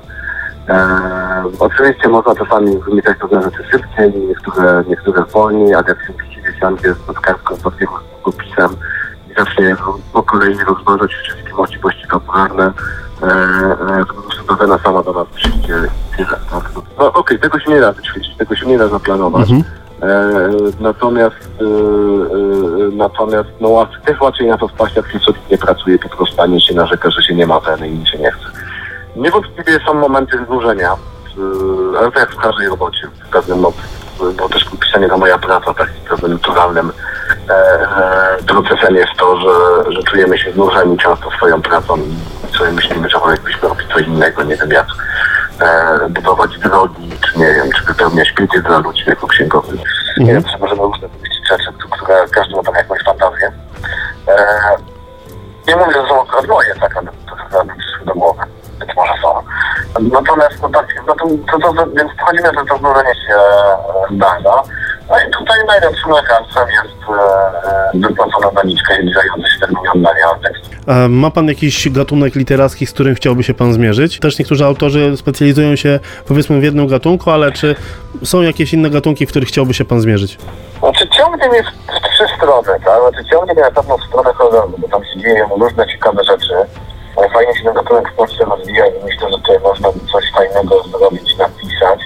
E, 0.68 1.42
oczywiście 1.58 2.08
można 2.08 2.34
czasami 2.34 2.78
wymyślać 2.78 3.18
pewne 3.18 3.42
rzeczy 3.42 3.64
szybciej, 3.70 4.12
niektóre, 4.28 4.84
niektóre 4.88 5.22
wolniej, 5.24 5.74
ale 5.74 5.84
jak 5.88 6.06
się 6.06 6.12
pisze 6.12 6.60
siądzie 6.60 6.94
z 6.94 7.20
kartką 7.20 7.56
z 7.56 7.62
długopisem 7.62 8.70
i 9.30 9.34
zacznie 9.34 9.76
po 10.12 10.22
kolei 10.22 10.56
rozważać 10.68 11.14
wszystkie 11.14 11.54
możliwości 11.54 12.06
fabularne, 12.06 12.72
e, 13.22 13.26
e, 13.26 14.04
to 14.58 14.78
sama 14.78 15.02
do 15.02 15.12
nas 15.12 15.26
przyjdzie 15.34 15.74
i 16.12 16.16
tyle. 16.16 16.38
Tak? 16.50 16.70
No 16.98 17.12
okej, 17.12 17.38
tego 17.38 17.60
się 17.60 17.70
nie 17.70 17.80
da 17.80 17.92
wyćwiczyć, 17.92 18.36
tego 18.36 18.56
się 18.56 18.66
nie 18.66 18.78
da 18.78 18.88
zaplanować. 18.88 19.50
Mhm. 19.50 19.64
E, 20.02 20.48
natomiast 20.80 21.50
e, 21.60 21.64
natomiast 22.92 23.48
no 23.60 23.88
też 24.04 24.20
łatwiej 24.20 24.48
na 24.48 24.58
to 24.58 24.68
wpaść, 24.68 24.96
jak 24.96 25.12
się 25.12 25.18
solidnie 25.18 25.58
pracuje 25.58 25.98
po 25.98 26.08
prostu, 26.08 26.42
a 26.42 26.46
nie 26.46 26.60
się 26.60 26.74
narzeka, 26.74 27.10
że 27.10 27.22
się 27.22 27.34
nie 27.34 27.46
ma 27.46 27.60
weny 27.60 27.88
i 27.88 28.06
się 28.06 28.18
nie 28.18 28.30
chce. 28.30 28.46
Niewątpliwie 29.16 29.80
są 29.86 29.94
momenty 29.94 30.44
znużenia, 30.46 30.92
e, 30.92 31.98
ale 31.98 32.12
to 32.12 32.20
jak 32.20 32.32
w 32.32 32.36
każdej 32.36 32.68
robocie, 32.68 33.08
w 33.26 33.28
pewnym 33.28 33.60
no, 33.60 33.72
bo 34.38 34.48
też 34.48 34.66
pisanie 34.80 35.08
to 35.08 35.18
moja 35.18 35.38
praca, 35.38 35.74
takim 35.74 35.94
pewnym 36.08 36.32
naturalnym 36.32 36.92
e, 37.48 37.52
e, 37.52 38.42
procesem 38.46 38.94
jest 38.94 39.12
to, 39.18 39.40
że, 39.40 39.92
że 39.92 40.02
czujemy 40.02 40.38
się 40.38 40.52
znużeni 40.52 40.98
często 40.98 41.30
swoją 41.30 41.62
pracą 41.62 41.96
i 41.96 42.56
sobie 42.56 42.72
myślimy, 42.72 43.08
że 43.08 43.18
jakbyśmy 43.30 43.68
robić 43.68 43.88
coś 43.94 44.06
innego, 44.06 44.42
nie 44.42 44.56
wiem 44.56 44.70
jak 44.70 44.86
e, 45.60 46.08
budować 46.08 46.58
drogi, 46.58 47.10
czy 47.26 47.38
nie 47.38 47.54
wiem, 47.54 47.70
czy 47.72 47.84
wypełniać 47.84 48.32
plity 48.32 48.62
dla 48.62 48.78
ludzi 48.78 49.02
jako 49.06 49.26
księgowy. 49.26 49.78
Nie 50.18 50.32
wiem, 50.32 50.44
czy 50.44 50.58
możemy 50.58 50.82
różne 50.82 51.05
nie 55.68 55.76
mówię, 55.76 55.92
że 55.92 56.08
są 56.08 56.22
akurat 56.22 56.46
moje, 56.46 56.74
tak, 56.80 56.94
to 56.94 57.64
mi 57.64 57.70
przyszły 57.78 58.06
do 58.06 58.14
głowy. 58.14 58.42
Być 58.80 58.88
może 58.96 59.12
są. 59.22 59.28
Natomiast, 60.12 60.62
no 60.62 60.68
tak, 60.68 60.86
no 61.06 61.14
to, 61.14 61.26
to, 61.52 61.72
to, 61.72 61.86
więc 61.86 62.12
wchodzimy, 62.12 62.48
że 62.58 62.64
to 62.68 62.78
znużenie 62.78 63.14
się 63.14 63.34
e, 63.34 64.14
zdarza. 64.14 64.62
No 65.10 65.16
i 65.18 65.30
tutaj 65.30 65.58
najlepszym 65.66 66.10
lekarzem 66.10 66.68
jest 66.68 66.96
e, 67.08 67.12
e, 67.68 68.08
wypłacona 68.08 68.50
zaliczka 68.54 68.94
i 68.94 68.96
zbliżający 68.96 69.50
się 69.50 69.60
termin 69.60 69.88
oddania 69.94 70.26
tekstu. 70.42 70.76
A 70.86 71.08
ma 71.08 71.30
pan 71.30 71.48
jakiś 71.48 71.90
gatunek 71.90 72.34
literacki, 72.34 72.86
z 72.86 72.92
którym 72.92 73.14
chciałby 73.14 73.42
się 73.42 73.54
pan 73.54 73.72
zmierzyć? 73.72 74.18
Też 74.18 74.38
niektórzy 74.38 74.64
autorzy 74.64 75.16
specjalizują 75.16 75.76
się 75.76 76.00
powiedzmy 76.28 76.60
w 76.60 76.62
jednym 76.62 76.86
gatunku, 76.86 77.30
ale 77.30 77.52
czy 77.52 77.74
są 78.24 78.42
jakieś 78.42 78.72
inne 78.72 78.90
gatunki, 78.90 79.26
w 79.26 79.30
których 79.30 79.48
chciałby 79.48 79.74
się 79.74 79.84
pan 79.84 80.00
zmierzyć? 80.00 80.38
Znaczy 80.78 81.08
ciągnie 81.08 81.48
mnie 81.48 81.62
w 81.62 82.05
trzy 82.16 82.36
strony, 82.36 82.80
tak? 82.84 83.00
Znaczy 83.00 83.24
ciągnie 83.30 83.54
mnie 83.54 83.62
na 83.62 83.70
pewno 83.70 83.98
w 83.98 84.04
stronę 84.04 84.32
horroru, 84.32 84.72
bo 84.78 84.88
tam 84.88 85.04
się 85.04 85.20
dzieją 85.20 85.48
różne 85.48 85.86
ciekawe 85.86 86.24
rzeczy. 86.24 86.54
Fajnie 87.32 87.54
się 87.54 87.64
ten 87.64 87.74
gatunek 87.74 88.12
w 88.12 88.14
Polsce 88.14 88.44
rozwija 88.44 88.86
i 88.86 89.04
myślę, 89.04 89.30
że 89.30 89.36
tutaj 89.36 89.60
można 89.60 89.92
by 89.92 90.00
coś 90.12 90.32
fajnego 90.32 90.82
zrobić, 90.82 91.36
napisać. 91.36 92.00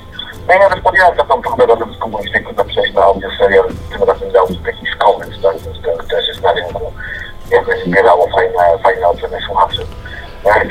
No 0.48 0.54
i 0.54 0.58
nawet 0.58 0.80
podjąłem 0.80 1.16
taką 1.16 1.42
próbę, 1.42 1.64
żeby 1.78 1.94
spróbować 1.94 2.32
tylko 2.32 2.64
przejść 2.64 2.94
na 2.94 3.02
audio 3.02 3.28
serial, 3.38 3.64
tym 3.92 4.08
razem 4.08 4.32
dał 4.32 4.46
jakiś 4.66 4.90
komentarz, 4.96 5.42
tak? 5.42 5.58
Więc 5.58 5.82
to 5.82 6.16
też 6.16 6.28
jest 6.28 6.42
na 6.42 6.52
rynku. 6.52 6.92
Jakoś 7.50 7.84
zbierało 7.84 8.28
fajne, 8.34 8.78
fajne 8.82 9.08
oceny 9.08 9.38
słuchaczy. 9.46 9.86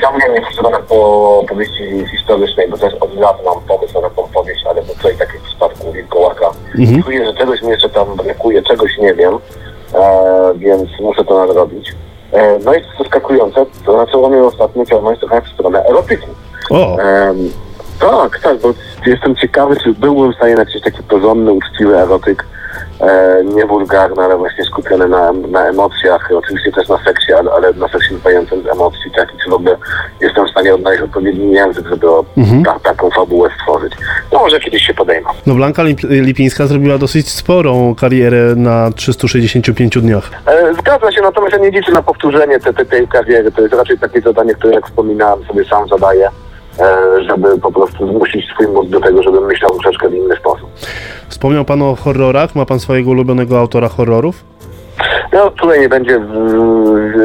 Ciągnie 0.00 0.28
mnie 0.28 0.46
w 0.50 0.54
stronę 0.54 0.78
po 0.88 1.42
powieści 1.48 2.06
historycznej, 2.10 2.68
bo 2.68 2.78
też 2.78 2.94
od 2.94 3.14
lat 3.14 3.44
mam 3.44 3.60
pomysł 3.60 4.00
na 4.00 4.10
tą 4.10 4.28
powieść, 4.28 4.66
ale 4.66 4.82
bo 4.82 4.94
tutaj 4.94 5.16
tak 5.16 5.34
jak 5.34 5.42
w 5.42 5.46
przypadku 5.46 5.92
Wilkołaka, 5.92 6.50
Mhm. 6.80 7.02
czuję, 7.02 7.26
że 7.26 7.34
czegoś 7.34 7.62
mi 7.62 7.68
jeszcze 7.68 7.88
tam 7.88 8.16
brakuje, 8.16 8.62
czegoś 8.62 8.98
nie 8.98 9.14
wiem, 9.14 9.34
e, 9.94 10.52
więc 10.56 10.88
muszę 11.00 11.24
to 11.24 11.46
nadrobić. 11.46 11.92
E, 12.32 12.58
no 12.64 12.74
i 12.74 12.82
co 12.82 13.02
zaskakujące, 13.02 13.66
to 13.86 13.96
na 13.96 14.06
przełomie 14.06 14.44
ostatnio 14.44 14.84
ciągnąć 14.86 15.20
trochę 15.20 15.42
w 15.42 15.48
stronę 15.48 15.84
erotyki. 15.84 16.26
O, 16.70 16.96
Em, 16.98 17.50
tak, 18.00 18.40
tak, 18.42 18.58
bo 18.58 18.68
jestem 19.06 19.36
ciekawy, 19.36 19.76
czy 19.76 19.92
byłbym 19.92 20.32
w 20.32 20.36
stanie 20.36 20.54
napisać 20.54 20.82
taki 20.82 21.02
porządny, 21.02 21.52
uczciwy 21.52 21.98
erotyk, 21.98 22.44
e, 22.44 22.59
nie 23.44 23.66
wulgarny, 23.66 24.22
ale 24.24 24.36
właśnie 24.36 24.64
skupiony 24.64 25.08
na, 25.08 25.32
na 25.32 25.66
emocjach, 25.68 26.28
oczywiście 26.34 26.72
też 26.72 26.88
na 26.88 26.98
seksie, 27.04 27.32
ale, 27.32 27.50
ale 27.52 27.72
na 27.72 27.88
seksie 27.88 28.14
wypającym 28.14 28.62
z 28.62 28.66
emocji, 28.66 29.10
tak, 29.16 29.34
i 29.34 29.38
czy 29.44 29.50
w 29.50 29.54
ogóle 29.54 29.76
jestem 30.20 30.46
w 30.46 30.50
stanie 30.50 30.74
odnaleźć 30.74 31.02
odpowiedni 31.02 31.52
język, 31.52 31.86
żeby 31.88 32.06
Mhm. 32.36 32.64
ta, 32.64 32.78
taką 32.78 33.10
fabułę 33.10 33.50
stworzyć. 33.60 33.92
No 34.32 34.38
może 34.38 34.60
kiedyś 34.60 34.82
się 34.86 34.94
podejmę. 34.94 35.30
no 35.46 35.54
Blanka 35.54 35.82
Lip- 35.82 36.08
Lipińska 36.10 36.66
zrobiła 36.66 36.98
dosyć 36.98 37.28
sporą 37.30 37.94
karierę 37.94 38.54
na 38.56 38.90
365 38.96 39.98
dniach. 40.02 40.30
E, 40.46 40.74
Zgadza 40.74 41.12
się, 41.12 41.22
natomiast 41.22 41.52
ja 41.52 41.58
nie 41.58 41.70
liczę 41.70 41.92
na 41.92 42.02
powtórzenie 42.02 42.60
te, 42.60 42.72
te, 42.74 42.84
tej 42.84 43.08
kariery. 43.08 43.52
To 43.52 43.62
jest 43.62 43.74
raczej 43.74 43.98
takie 43.98 44.20
zadanie, 44.20 44.54
które 44.54 44.74
jak 44.74 44.86
wspominałem 44.86 45.44
sobie 45.44 45.64
sam 45.64 45.88
zadaję, 45.88 46.26
e, 46.26 46.30
żeby 47.28 47.58
po 47.58 47.72
prostu 47.72 48.08
zmusić 48.12 48.46
swój 48.46 48.66
mózg 48.66 48.90
do 48.90 49.00
tego, 49.00 49.22
żeby 49.22 49.40
myślał 49.40 49.70
troszeczkę 49.70 50.08
w 50.08 50.14
inny 50.14 50.36
sposób. 50.36 50.70
Wspomniał 51.28 51.64
pan 51.64 51.82
o 51.82 51.96
horrorach, 51.96 52.54
ma 52.54 52.66
pan 52.66 52.80
swojego 52.80 53.10
ulubionego 53.10 53.58
autora 53.58 53.88
horrorów? 53.88 54.44
No 55.32 55.50
tutaj 55.50 55.80
nie 55.80 55.88
będzie 55.88 56.20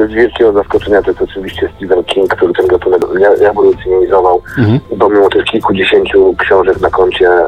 wielkiego 0.07 0.53
zaskoczenia, 0.53 1.01
to 1.01 1.09
jest 1.11 1.21
oczywiście 1.21 1.69
Stephen 1.77 2.03
King, 2.03 2.35
który 2.35 2.53
ten 2.53 2.67
gatunek 2.67 3.01
re- 3.15 3.35
rewolucjonizował, 3.35 4.41
Mhm. 4.57 4.79
bo 4.97 5.09
mimo 5.09 5.29
tych 5.29 5.43
kilkudziesięciu 5.43 6.35
książek 6.37 6.81
na 6.81 6.89
koncie 6.89 7.29
e, 7.29 7.47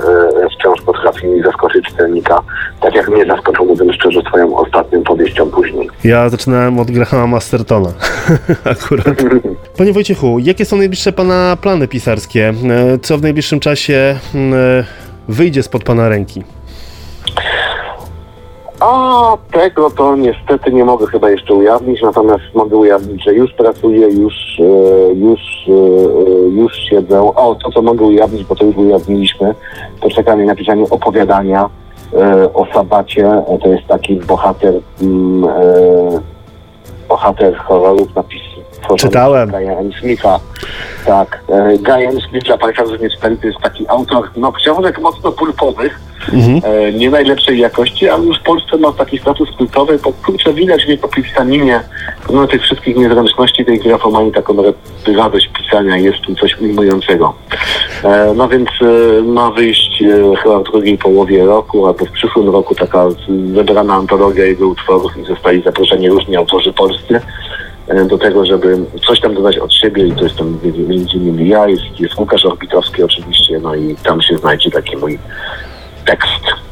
wciąż 0.59 0.81
potrafi 0.81 1.27
zaskoczyć 1.45 1.85
czytelnika, 1.85 2.41
tak 2.81 2.95
jak 2.95 3.09
mnie 3.09 3.25
zaskoczył, 3.25 3.65
mówiąc 3.65 3.91
szczerze, 3.93 4.21
swoją 4.21 4.57
ostatnią 4.57 5.03
powieścią 5.03 5.49
później. 5.51 5.89
Ja 6.03 6.29
zaczynałem 6.29 6.79
od 6.79 6.91
Grahama 6.91 7.27
Mastertona. 7.27 7.89
Akurat. 8.73 9.05
Panie 9.77 9.93
Wojciechu, 9.93 10.39
jakie 10.39 10.65
są 10.65 10.77
najbliższe 10.77 11.11
pana 11.11 11.57
plany 11.61 11.87
pisarskie? 11.87 12.53
E, 12.93 12.99
Co 12.99 13.17
w 13.17 13.21
najbliższym 13.21 13.59
czasie 13.59 13.93
e, 14.35 14.83
wyjdzie 15.29 15.63
spod 15.63 15.83
pana 15.83 16.09
ręki? 16.09 16.43
A 18.79 19.37
tego 19.51 19.89
to 19.89 20.15
niestety 20.15 20.73
nie 20.73 20.85
mogę 20.85 21.07
chyba 21.07 21.29
jeszcze 21.29 21.53
ujawnić, 21.53 22.01
natomiast 22.01 22.43
mogę 22.53 22.77
ujawnić, 22.77 23.23
że 23.23 23.33
już 23.33 23.53
pracuję, 23.53 24.07
już, 24.07 24.59
e, 24.59 25.13
już, 25.13 25.39
e, 25.67 25.71
e, 25.71 26.49
już 26.49 26.73
siedzę. 26.89 27.21
O, 27.21 27.55
to 27.63 27.71
co 27.71 27.81
mogę 27.81 28.05
ujawnić, 28.05 28.43
bo 28.43 28.55
to 28.55 28.65
już 28.65 28.77
ujawniliśmy, 28.77 29.55
to 30.01 30.09
czekamy 30.09 30.45
na 30.45 30.51
napisanie 30.51 30.83
opowiadania 30.89 31.69
o 32.53 32.65
Sabacie. 32.73 33.41
To 33.63 33.69
jest 33.69 33.87
taki 33.87 34.15
bohater 34.15 34.73
mm, 35.01 35.47
bohater 37.09 37.57
horrorów 37.57 38.15
napisy. 38.15 38.56
Czytałem. 38.97 39.55
M. 39.55 39.91
Smitha. 39.99 40.39
Tak. 41.05 41.39
E, 41.49 41.77
Guy 41.77 42.07
M. 42.07 42.21
Smith 42.29 42.45
dla 42.45 42.57
Państwa, 42.57 42.83
którzy 42.83 42.99
nie 42.99 43.09
czytali, 43.09 43.37
to 43.37 43.47
jest 43.47 43.59
taki 43.59 43.87
autor 43.87 44.29
no, 44.35 44.51
książek 44.51 44.99
mocno 44.99 45.31
pulpowych, 45.31 45.99
Mhm. 46.33 46.61
e, 46.63 46.93
nie 46.93 47.09
najlepszej 47.09 47.59
jakości, 47.59 48.09
ale 48.09 48.23
już 48.25 48.39
w 48.39 48.43
Polsce 48.43 48.77
ma 48.77 48.91
taki 48.91 49.17
status 49.17 49.49
kultowy, 49.57 49.99
bo 50.03 50.13
kurczę 50.25 50.53
widać 50.53 50.85
w 50.85 50.87
jego 50.87 51.07
pisaninie, 51.07 51.79
pomimo 52.27 52.47
tych 52.47 52.61
wszystkich 52.61 52.97
niezręczności 52.97 53.65
tej 53.65 53.79
grafomanii, 53.79 54.31
taką 54.31 54.55
radość 55.17 55.49
pisania 55.57 55.97
jest 55.97 56.19
tu 56.19 56.35
coś 56.35 56.61
ujmującego. 56.61 57.33
E, 58.03 58.33
no 58.35 58.47
więc 58.47 58.69
e, 58.81 59.21
ma 59.21 59.51
wyjść 59.51 60.01
e, 60.01 60.35
chyba 60.43 60.59
w 60.59 60.63
drugiej 60.63 60.97
połowie 60.97 61.45
roku, 61.45 61.87
albo 61.87 62.05
w 62.05 62.11
przyszłym 62.11 62.49
roku 62.49 62.75
taka 62.75 63.05
zebrana 63.55 63.93
antologia 63.93 64.45
jego 64.45 64.67
utworów 64.67 65.17
i 65.17 65.25
zostali 65.25 65.61
zaproszeni 65.61 66.09
różni 66.09 66.35
autorzy 66.35 66.73
polscy 66.73 67.15
e, 67.15 67.21
do 68.09 68.17
tego, 68.17 68.45
żeby 68.45 68.77
coś 69.07 69.19
tam 69.19 69.33
dodać 69.33 69.57
od 69.57 69.73
siebie 69.73 70.07
i 70.07 70.11
to 70.11 70.23
jest 70.23 70.35
tam 70.35 70.57
między 70.87 71.17
innymi 71.17 71.49
ja, 71.49 71.67
jest, 71.67 71.99
jest 71.99 72.17
Łukasz 72.17 72.45
Orbitowski 72.45 73.03
oczywiście, 73.03 73.59
no 73.59 73.75
i 73.75 73.95
tam 73.95 74.21
się 74.21 74.37
znajdzie 74.37 74.71
taki 74.71 74.97
mój 74.97 75.19
tekst. 76.05 76.67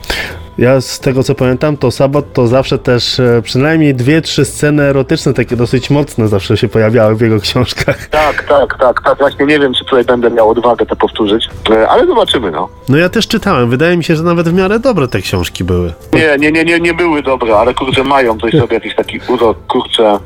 Ja 0.58 0.82
z 0.82 1.00
tego 1.00 1.24
co 1.24 1.36
pamiętam, 1.36 1.78
to 1.78 1.92
Sabot 1.92 2.34
to 2.34 2.48
zawsze 2.48 2.78
też 2.78 3.20
e, 3.20 3.42
przynajmniej 3.44 3.96
dwie, 3.96 4.22
trzy 4.22 4.46
sceny 4.46 4.84
erotyczne, 4.84 5.34
takie 5.34 5.56
dosyć 5.56 5.90
mocne 5.90 6.28
zawsze 6.28 6.58
się 6.58 6.68
pojawiały 6.68 7.16
w 7.16 7.22
jego 7.22 7.40
książkach. 7.40 8.08
Tak, 8.26 8.44
tak, 8.44 8.78
tak, 8.80 9.02
tak. 9.04 9.18
Właśnie 9.18 9.46
nie 9.46 9.60
wiem, 9.60 9.74
czy 9.74 9.86
tutaj 9.86 10.04
będę 10.04 10.30
miał 10.30 10.50
odwagę 10.50 10.86
to 10.86 10.96
powtórzyć, 10.96 11.50
e, 11.72 11.90
ale 11.90 12.08
zobaczymy, 12.08 12.52
no. 12.52 12.70
No 12.90 12.98
ja 12.98 13.10
też 13.10 13.28
czytałem, 13.28 13.70
wydaje 13.70 13.98
mi 13.98 14.04
się, 14.04 14.16
że 14.16 14.24
nawet 14.24 14.50
w 14.50 14.54
miarę 14.54 14.80
dobre 14.80 15.08
te 15.08 15.22
książki 15.22 15.64
były. 15.64 15.94
Nie, 16.14 16.38
nie, 16.40 16.52
nie, 16.52 16.66
nie, 16.66 16.80
nie 16.80 16.94
były 16.94 17.24
dobre, 17.24 17.56
ale 17.56 17.74
kurczę 17.74 18.04
mają 18.04 18.38
coś 18.38 18.52
sobie 18.52 18.74
jakiś 18.74 18.96
taki 18.96 19.20
urok, 19.28 19.58
kurczę, 19.68 20.20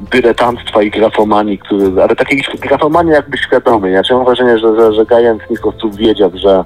dyletantstwa 0.00 0.82
i 0.82 0.90
grafomanii, 0.90 1.58
który, 1.58 2.02
ale 2.02 2.16
takiej 2.16 2.44
grafomanii 2.60 3.12
jakby 3.12 3.38
świadomy. 3.38 3.90
Ja 3.90 4.02
mam 4.10 4.24
wrażenie, 4.24 4.58
że, 4.58 4.76
że, 4.76 4.92
że 4.92 5.06
Gajan 5.06 5.38
po 5.48 5.62
prostu 5.62 5.90
wiedział, 5.90 6.30
że 6.34 6.64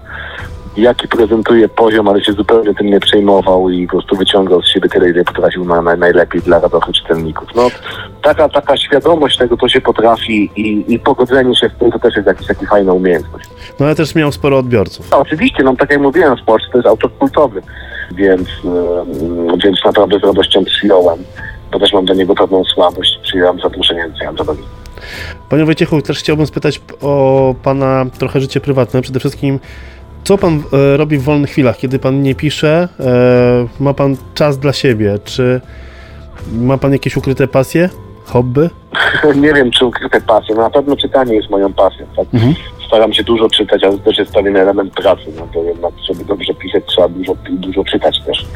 jaki 0.78 1.08
prezentuje 1.08 1.68
poziom, 1.68 2.08
ale 2.08 2.24
się 2.24 2.32
zupełnie 2.32 2.74
tym 2.74 2.86
nie 2.86 3.00
przejmował 3.00 3.70
i 3.70 3.86
po 3.86 3.90
prostu 3.90 4.16
wyciągał 4.16 4.62
z 4.62 4.68
siebie 4.68 4.88
tyle, 4.88 5.10
ile 5.10 5.24
potrafił 5.24 5.64
na, 5.64 5.82
na 5.82 5.96
najlepiej 5.96 6.42
dla 6.42 6.60
radochych 6.60 6.94
czytelników. 6.94 7.48
No, 7.56 7.68
taka, 8.22 8.48
taka 8.48 8.76
świadomość 8.76 9.38
tego, 9.38 9.56
co 9.56 9.68
się 9.68 9.80
potrafi 9.80 10.50
i, 10.56 10.94
i 10.94 10.98
pogodzenie 10.98 11.56
się 11.56 11.68
z 11.76 11.78
tym, 11.78 11.92
to 11.92 11.98
też 11.98 12.16
jest 12.16 12.26
jakaś 12.26 12.46
taka 12.46 12.66
fajna 12.66 12.92
umiejętność. 12.92 13.48
No 13.80 13.86
ale 13.86 13.94
też 13.94 14.14
miał 14.14 14.32
sporo 14.32 14.58
odbiorców. 14.58 15.10
No, 15.10 15.18
oczywiście, 15.18 15.62
no 15.62 15.76
tak 15.76 15.90
jak 15.90 16.00
mówiłem, 16.00 16.36
w 16.36 16.44
Polsce 16.44 16.68
to 16.72 16.78
jest 16.78 16.88
autor 16.88 17.10
kultowy, 17.18 17.62
więc, 18.12 18.48
e, 18.48 19.58
więc 19.64 19.84
naprawdę 19.84 20.18
z 20.18 20.22
radością 20.22 20.64
przyjąłem, 20.64 21.18
niego 22.18 22.34
pewną 22.34 22.64
słabość, 22.64 23.18
zaproszenie, 23.62 24.00
więc 24.00 24.20
ja 24.20 24.32
do 24.32 24.44
Panie 25.48 25.64
Wojciechu, 25.64 26.02
też 26.02 26.18
chciałbym 26.18 26.46
spytać 26.46 26.80
o 27.02 27.54
Pana 27.62 28.06
trochę 28.18 28.40
życie 28.40 28.60
prywatne. 28.60 29.02
Przede 29.02 29.20
wszystkim, 29.20 29.58
co 30.24 30.38
Pan 30.38 30.62
e, 30.72 30.96
robi 30.96 31.18
w 31.18 31.22
wolnych 31.22 31.50
chwilach, 31.50 31.76
kiedy 31.76 31.98
Pan 31.98 32.22
nie 32.22 32.34
pisze? 32.34 32.88
E, 33.00 33.66
ma 33.80 33.94
Pan 33.94 34.16
czas 34.34 34.58
dla 34.58 34.72
siebie? 34.72 35.18
Czy 35.24 35.60
ma 36.52 36.78
Pan 36.78 36.92
jakieś 36.92 37.16
ukryte 37.16 37.48
pasje? 37.48 37.88
Hobby? 38.24 38.70
Nie 39.42 39.52
wiem, 39.54 39.70
czy 39.70 39.84
ukryte 39.84 40.20
pasje, 40.20 40.54
no 40.54 40.62
na 40.62 40.70
pewno 40.70 40.96
czytanie 40.96 41.34
jest 41.34 41.50
moją 41.50 41.72
pasją, 41.72 42.06
tak? 42.16 42.26
Mhm. 42.34 42.54
Staram 42.88 43.12
się 43.12 43.24
dużo 43.24 43.48
czytać, 43.48 43.84
ale 43.84 43.92
to 43.92 44.04
też 44.04 44.18
jest 44.18 44.32
pewien 44.32 44.56
element 44.56 44.94
pracy, 44.94 45.22
no 45.36 45.48
to 45.54 45.62
jednak, 45.62 45.92
żeby 46.08 46.24
dobrze 46.24 46.54
pisać, 46.54 46.84
trzeba 46.86 47.08
dużo, 47.08 47.32
dużo 47.50 47.84
czytać 47.84 48.20
też. 48.26 48.46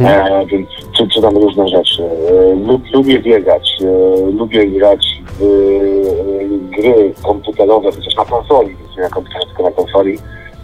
E, 0.00 0.46
więc 0.46 0.68
czy, 0.96 1.08
czytam 1.08 1.36
różne 1.36 1.68
rzeczy. 1.68 2.02
E, 2.02 2.54
lub, 2.54 2.82
lubię 2.92 3.18
biegać, 3.18 3.78
e, 3.80 4.30
lubię 4.30 4.66
grać 4.66 5.22
w 5.26 5.42
e, 5.42 6.80
gry 6.80 7.12
komputerowe, 7.22 7.90
chociaż 7.92 8.16
na 8.16 8.24
konsoli, 8.24 8.76
więc 8.76 8.96
nie 8.96 9.02
na 9.02 9.08
komputerze, 9.08 9.46
tylko 9.46 9.62
na 9.62 9.70
konsoli, 9.70 10.18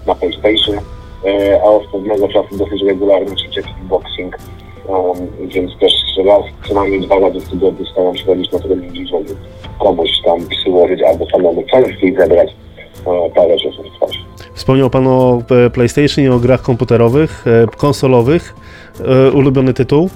na 0.06 0.14
PlayStation, 0.14 0.76
e, 1.26 1.60
a 1.62 1.64
od 1.64 1.86
pewnego 1.86 2.28
czasu 2.28 2.56
dosyć 2.56 2.82
regularnie 2.82 3.36
ćwiczę 3.36 3.62
kickboxing, 3.62 4.38
um, 4.88 5.48
więc 5.48 5.78
też 5.78 5.92
raz, 6.26 6.42
co 6.68 6.74
najmniej 6.74 7.00
dwa 7.00 7.18
razy 7.18 7.40
w 7.40 7.50
tygodniu 7.50 7.86
staram 7.86 8.16
się 8.16 8.26
robić 8.26 8.52
na 8.52 8.58
telewizji, 8.58 9.06
żeby 9.08 9.36
komuś 9.78 10.10
tam 10.24 10.46
przyłożyć 10.48 11.02
albo 11.02 11.26
samemu 11.26 11.62
częściej 11.62 12.16
zebrać 12.16 12.54
parę 13.34 13.58
rzeczy. 13.58 13.82
Wspomniał 14.54 14.90
Pan 14.90 15.06
o 15.06 15.42
e, 15.66 15.70
PlayStation 15.70 16.24
i 16.24 16.28
o 16.28 16.38
grach 16.38 16.62
komputerowych, 16.62 17.44
e, 17.46 17.66
konsolowych. 17.76 18.54
E, 19.00 19.30
ulubiony 19.30 19.74
tytuł? 19.74 20.10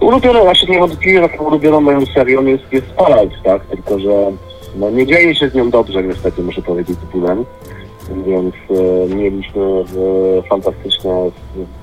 Ulubione, 0.00 0.40
właśnie 0.40 0.68
niewątpliwie 0.68 1.20
taką 1.20 1.44
ulubioną 1.44 1.80
moją 1.80 2.06
serią 2.06 2.44
jest, 2.44 2.72
jest 2.72 2.86
Fallout, 2.96 3.30
tak? 3.44 3.66
Tylko, 3.66 3.98
że 3.98 4.32
no, 4.76 4.90
nie 4.90 5.06
dzieje 5.06 5.34
się 5.34 5.48
z 5.48 5.54
nią 5.54 5.70
dobrze, 5.70 6.02
niestety, 6.02 6.42
muszę 6.42 6.62
powiedzieć 6.62 6.98
tytułem. 6.98 7.44
Więc 8.26 8.54
e, 8.70 9.14
mieliśmy 9.14 9.62
e, 9.62 10.42
fantastyczne 10.48 11.30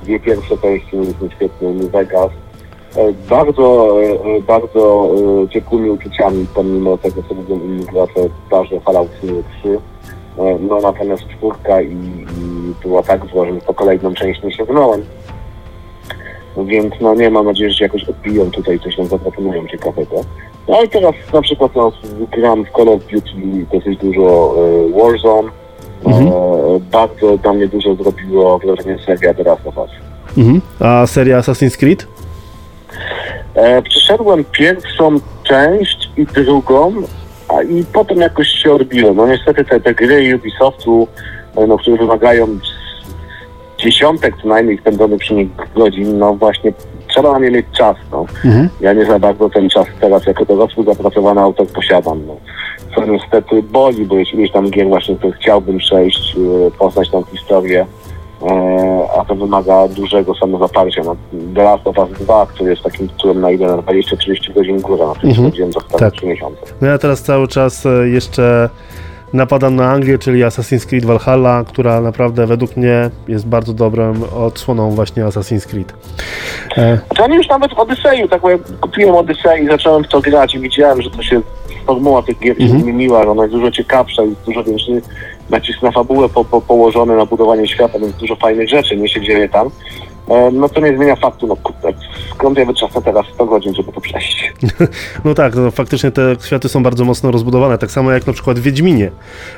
dwie 0.04 0.20
pierwsze 0.20 0.58
części, 0.58 0.96
mieliśmy 0.98 1.30
świetny 1.36 1.74
New 1.74 1.92
Vegas. 1.92 2.32
E, 2.96 3.14
bardzo, 3.30 3.98
e, 4.02 4.38
e, 4.38 4.42
bardzo 4.42 5.10
ciepłymi 5.50 5.90
uczuciami, 5.90 6.46
pomimo 6.56 6.98
tego, 6.98 7.24
co 7.30 7.36
mówią 7.36 7.60
inni 7.60 7.86
gracze, 7.86 8.30
darzę 8.52 8.80
Fallout 8.80 9.10
3. 9.60 9.80
E, 10.38 10.58
no 10.70 10.82
natomiast 10.82 11.24
czwórka 11.28 11.82
i, 11.82 11.92
i 11.92 12.74
była 12.84 13.04
tak 13.04 13.26
zła, 13.26 13.46
że 13.46 13.54
po 13.54 13.74
kolejną 13.74 14.14
część 14.14 14.44
nie 14.44 14.52
sięgnąłem. 14.52 15.02
Więc 16.58 16.94
no 17.02 17.16
nie 17.16 17.30
mam 17.30 17.46
nadziei, 17.46 17.70
że 17.70 17.78
się 17.78 17.86
jakoś 17.86 18.04
odbiją 18.04 18.52
tutaj, 18.52 18.80
coś 18.80 18.98
nam 18.98 19.08
zaproponują 19.08 19.68
ciekawego. 19.68 20.16
No 20.68 20.84
i 20.84 20.90
teraz 20.90 21.16
na 21.34 21.42
przykład 21.42 21.76
no, 21.76 21.92
gram 22.32 22.66
w 22.66 22.72
Call 22.72 22.90
of 22.90 23.02
Duty 23.12 23.66
dosyć 23.74 24.00
dużo 24.00 24.56
e, 24.58 25.02
Warzone. 25.02 25.50
Mhm. 26.06 26.28
E, 26.28 26.32
bardzo 26.92 27.38
dla 27.38 27.54
mnie 27.54 27.68
dużo 27.68 27.96
zrobiło 27.96 28.60
wrażenie 28.60 28.98
seria 29.06 29.34
The 29.34 29.44
Last 29.44 29.68
of 29.68 29.78
Us. 29.78 29.92
Mhm. 30.38 30.62
A 30.80 31.08
seria 31.08 31.40
Assassin's 31.40 31.78
Creed? 31.78 32.08
E, 33.56 33.82
przeszedłem 33.82 34.44
pierwszą 34.44 35.20
część 35.44 36.10
i 36.18 36.26
drugą, 36.26 36.94
a 37.48 37.62
i 37.62 37.86
potem 37.94 38.18
jakoś 38.18 38.48
się 38.48 38.74
odbiłem. 38.74 39.16
No 39.16 39.28
niestety 39.28 39.66
te, 39.66 39.80
te 39.80 39.94
gry 39.94 40.36
Ubisoftu, 40.36 41.08
e, 41.56 41.68
no, 41.68 41.78
które 41.78 41.98
wymagają 41.98 42.48
dziesiątek 43.78 44.36
co 44.42 44.48
najmniej 44.48 44.78
spędzonych 44.78 45.20
przy 45.20 45.34
nich 45.34 45.48
godzin, 45.76 46.18
no 46.18 46.34
właśnie 46.34 46.74
trzeba 47.08 47.32
na 47.32 47.40
nie 47.40 47.52
mieć 47.52 47.66
czas, 47.78 47.98
no. 48.12 48.26
Mhm. 48.46 48.70
Ja 48.82 48.94
nie 48.94 49.06
za 49.06 49.20
bardzo 49.20 49.50
ten 49.50 49.70
czas 49.70 49.88
teraz 50.00 50.26
jako 50.26 50.46
dorosły 50.46 50.84
zapracowany 50.84 51.42
autor 51.42 51.68
posiadam. 51.68 52.22
No. 52.28 52.36
Co 52.96 53.06
niestety 53.06 53.64
boli, 53.64 54.06
bo 54.06 54.16
ileś 54.16 54.52
tam 54.52 54.70
gier 54.70 54.88
właśnie, 54.88 55.16
które 55.16 55.34
chciałbym 55.34 55.78
przejść, 55.78 56.36
e, 56.36 56.72
poznać 56.72 57.10
tą 57.10 57.24
historię, 57.24 57.86
a 59.20 59.26
to 59.26 59.36
wymaga 59.36 59.88
dużego 59.88 60.36
samozaparcia. 60.36 61.02
No, 61.06 61.16
The 61.56 61.64
Last 61.64 61.88
of 61.88 61.98
Us 61.98 62.10
2, 62.20 62.46
który 62.46 62.70
jest 62.70 62.84
takim 62.84 63.08
tytułem 63.10 63.42
na 63.42 63.52
ile 63.52 63.68
na 63.68 63.78
20-30 63.78 64.54
godzin 64.54 64.82
góra, 64.82 65.08
na 65.08 65.14
tym 65.16 65.30
Mhm. 65.30 65.48
spędziłem 65.48 65.72
za 65.72 65.80
Tak. 66.00 66.14
3 66.14 66.26
miesiące. 66.26 66.62
No 66.82 66.88
ja 66.88 66.98
teraz 66.98 67.22
cały 67.24 67.48
czas 67.48 67.86
e, 67.86 67.90
jeszcze 68.10 68.70
napadam 69.34 69.76
na 69.76 69.90
Anglię, 69.92 70.18
czyli 70.20 70.42
Assassin's 70.44 70.86
Creed 70.86 71.06
Valhalla, 71.06 71.64
która 71.68 72.02
naprawdę 72.02 72.48
według 72.48 72.78
mnie 72.78 73.10
jest 73.28 73.48
bardzo 73.48 73.74
dobrą 73.74 74.14
odsłoną 74.36 74.92
właśnie 74.92 75.24
Assassin's 75.26 75.68
Creed. 75.68 75.94
E, 76.78 76.98
To 77.16 77.24
oni 77.24 77.36
już 77.36 77.48
nawet 77.48 77.74
w 77.76 77.80
Odyseju, 77.80 78.28
tak 78.28 78.44
jak 78.44 78.62
kupiłem 78.82 79.16
Odyssey 79.16 79.64
i 79.64 79.68
zacząłem 79.68 80.04
w 80.04 80.08
to 80.08 80.22
grać 80.22 80.56
i 80.56 80.60
widziałem, 80.60 81.02
że 81.02 81.10
to 81.12 81.24
się 81.24 81.42
formuła 81.86 82.22
tych 82.24 82.40
gier 82.40 82.58
się 82.58 82.64
Mhm. 82.64 82.82
zmieniła, 82.82 83.24
że 83.24 83.30
ona 83.30 83.42
jest 83.44 83.56
dużo 83.56 83.72
ciekawsza, 83.72 84.22
jest 84.24 84.42
dużo 84.46 84.64
większy 84.64 85.02
nacisk 85.52 85.82
na 85.82 85.92
fabułę 85.92 86.30
po, 86.30 86.46
po, 86.46 86.62
położony 86.62 87.16
na 87.18 87.26
budowanie 87.26 87.68
świata, 87.68 88.00
więc 88.00 88.16
dużo 88.16 88.36
fajnych 88.36 88.70
rzeczy 88.70 88.98
nie 88.98 89.10
się 89.10 89.22
dzieje 89.22 89.50
tam. 89.50 89.68
E, 90.30 90.52
No 90.52 90.70
to 90.70 90.82
nie 90.82 90.96
zmienia 90.98 91.16
faktu, 91.16 91.48
no 91.48 91.56
kurde, 91.56 91.94
skąd 92.36 92.58
ja 92.58 92.66
wyczasnę 92.66 93.02
teraz 93.02 93.26
100 93.34 93.46
godzin, 93.46 93.74
żeby 93.76 93.92
to 93.92 94.02
przejść? 94.02 94.54
no 95.26 95.34
tak, 95.34 95.56
no, 95.56 95.72
faktycznie 95.72 96.12
te 96.12 96.36
światy 96.46 96.70
są 96.70 96.84
bardzo 96.84 97.06
mocno 97.06 97.32
rozbudowane, 97.32 97.78
tak 97.78 97.92
samo 97.92 98.12
jak 98.12 98.28
na 98.28 98.34
przykład 98.34 98.60
w 98.60 98.62
Wiedźminie 98.62 99.12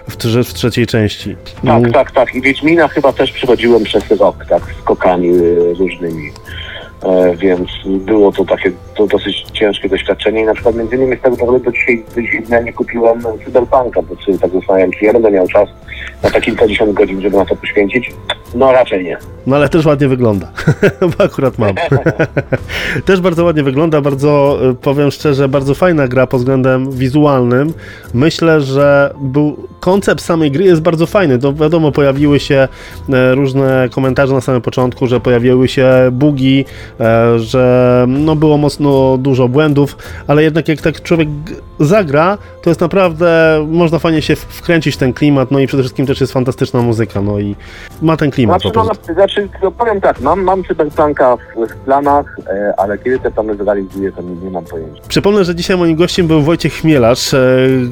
w, 0.10 0.18
trze- 0.18 0.44
w 0.44 0.54
trzeciej 0.54 0.88
części. 0.88 1.36
Tak, 1.66 1.76
Mm, 1.80 1.92
tak, 1.92 2.12
tak. 2.12 2.36
I 2.36 2.42
Wiedźmina 2.42 2.88
chyba 2.88 3.14
też 3.14 3.32
przechodziłem 3.32 3.84
przez 3.84 4.12
rok, 4.12 4.46
tak, 4.50 4.64
skokami 4.82 5.30
y, 5.30 5.74
różnymi. 5.80 6.32
E, 7.04 7.36
więc 7.36 7.70
było 7.86 8.32
to 8.32 8.46
takie 8.46 8.72
to 8.96 9.08
dosyć 9.08 9.46
ciężkie 9.54 9.90
doświadczenie 9.90 10.42
i 10.42 10.46
na 10.46 10.54
przykład 10.54 10.76
między 10.76 10.96
innymi 10.96 11.18
z 11.18 11.22
tego 11.22 11.38
powodu 11.38 11.60
do 11.60 11.72
dzisiaj, 11.72 12.04
do 12.16 12.22
dzisiaj 12.22 12.44
dnia 12.44 12.60
nie 12.60 12.74
kupiłem 12.74 13.22
Cyberpunka, 13.46 14.02
bo 14.02 14.16
sobie 14.16 14.38
tak 14.38 14.52
zastanawiam, 14.52 14.92
czy 14.92 15.06
ja 15.06 15.14
będę 15.14 15.32
miał 15.32 15.48
czas 15.48 15.70
na 16.24 16.30
te 16.30 16.42
kilkadziesiąt 16.42 16.94
godzin, 16.94 17.22
żeby 17.22 17.38
na 17.38 17.46
to 17.46 17.56
poświęcić. 17.56 18.12
No 18.56 18.72
raczej 18.72 19.04
nie. 19.04 19.18
No 19.48 19.56
ale 19.56 19.70
też 19.70 19.86
ładnie 19.86 20.08
wygląda, 20.08 20.52
bo 21.18 21.24
akurat 21.24 21.60
mam. 21.60 21.76
też 23.06 23.22
bardzo 23.22 23.44
ładnie 23.44 23.64
wygląda, 23.64 24.02
bardzo, 24.02 24.60
y, 24.72 24.76
powiem 24.76 25.12
szczerze, 25.12 25.50
bardzo 25.50 25.76
fajna 25.76 26.08
gra 26.08 26.28
pod 26.28 26.40
względem 26.40 26.92
wizualnym. 26.92 27.74
Myślę, 28.14 28.62
że 28.62 29.14
był 29.22 29.68
koncept 29.80 30.22
samej 30.22 30.52
gry 30.52 30.64
jest 30.64 30.82
bardzo 30.82 31.06
fajny. 31.06 31.40
To 31.40 31.54
wiadomo, 31.54 31.92
pojawiły 31.92 32.40
się 32.40 32.68
e, 33.14 33.36
różne 33.36 33.90
komentarze 33.92 34.34
na 34.34 34.42
samym 34.42 34.62
początku, 34.62 35.08
że 35.08 35.20
pojawiły 35.20 35.68
się 35.68 35.90
bugi, 36.12 36.66
e, 37.00 37.40
że 37.40 38.06
no 38.08 38.36
było 38.36 38.58
mocno 38.58 38.83
pewno 38.84 39.18
dużo 39.18 39.48
błędów, 39.48 39.98
ale 40.28 40.44
jednak 40.44 40.68
jak 40.68 40.82
tak 40.82 41.02
człowiek 41.02 41.28
zagra, 41.80 42.38
to 42.62 42.70
jest 42.70 42.82
naprawdę, 42.82 43.60
można 43.68 44.00
fajnie 44.00 44.22
się 44.22 44.36
wkręcić 44.36 44.96
w 44.96 44.98
ten 44.98 45.14
klimat, 45.14 45.52
no 45.52 45.60
i 45.60 45.68
przede 45.68 45.84
wszystkim 45.84 46.06
też 46.06 46.22
jest 46.22 46.34
fantastyczna 46.34 46.82
muzyka, 46.82 47.22
no 47.22 47.40
i 47.40 47.56
ma 48.02 48.18
ten 48.18 48.32
klimat 48.32 48.62
Znaczy, 48.62 48.74
po 48.74 48.80
no, 48.80 48.86
prostu. 48.86 49.08
na- 49.08 49.14
znaczy 49.14 49.50
no, 49.64 49.72
powiem 49.72 50.02
tak, 50.02 50.22
mam, 50.22 50.42
mam 50.44 50.64
cyberpunka 50.64 51.38
w, 51.38 51.40
w 51.72 51.76
planach, 51.76 52.26
e, 52.48 52.74
ale 52.78 52.98
kiedy 52.98 53.20
te 53.20 53.32
plany 53.32 53.56
zrealizuję, 53.56 54.12
to 54.12 54.22
nie, 54.22 54.36
nie 54.36 54.50
mam 54.52 54.66
pojęcia. 54.66 55.02
Przypomnę, 55.08 55.46
że 55.46 55.56
dzisiaj 55.56 55.78
moim 55.78 55.96
gościem 55.96 56.28
był 56.28 56.42
Wojciech 56.42 56.74
Chmielarz, 56.74 57.34
e, 57.34 57.40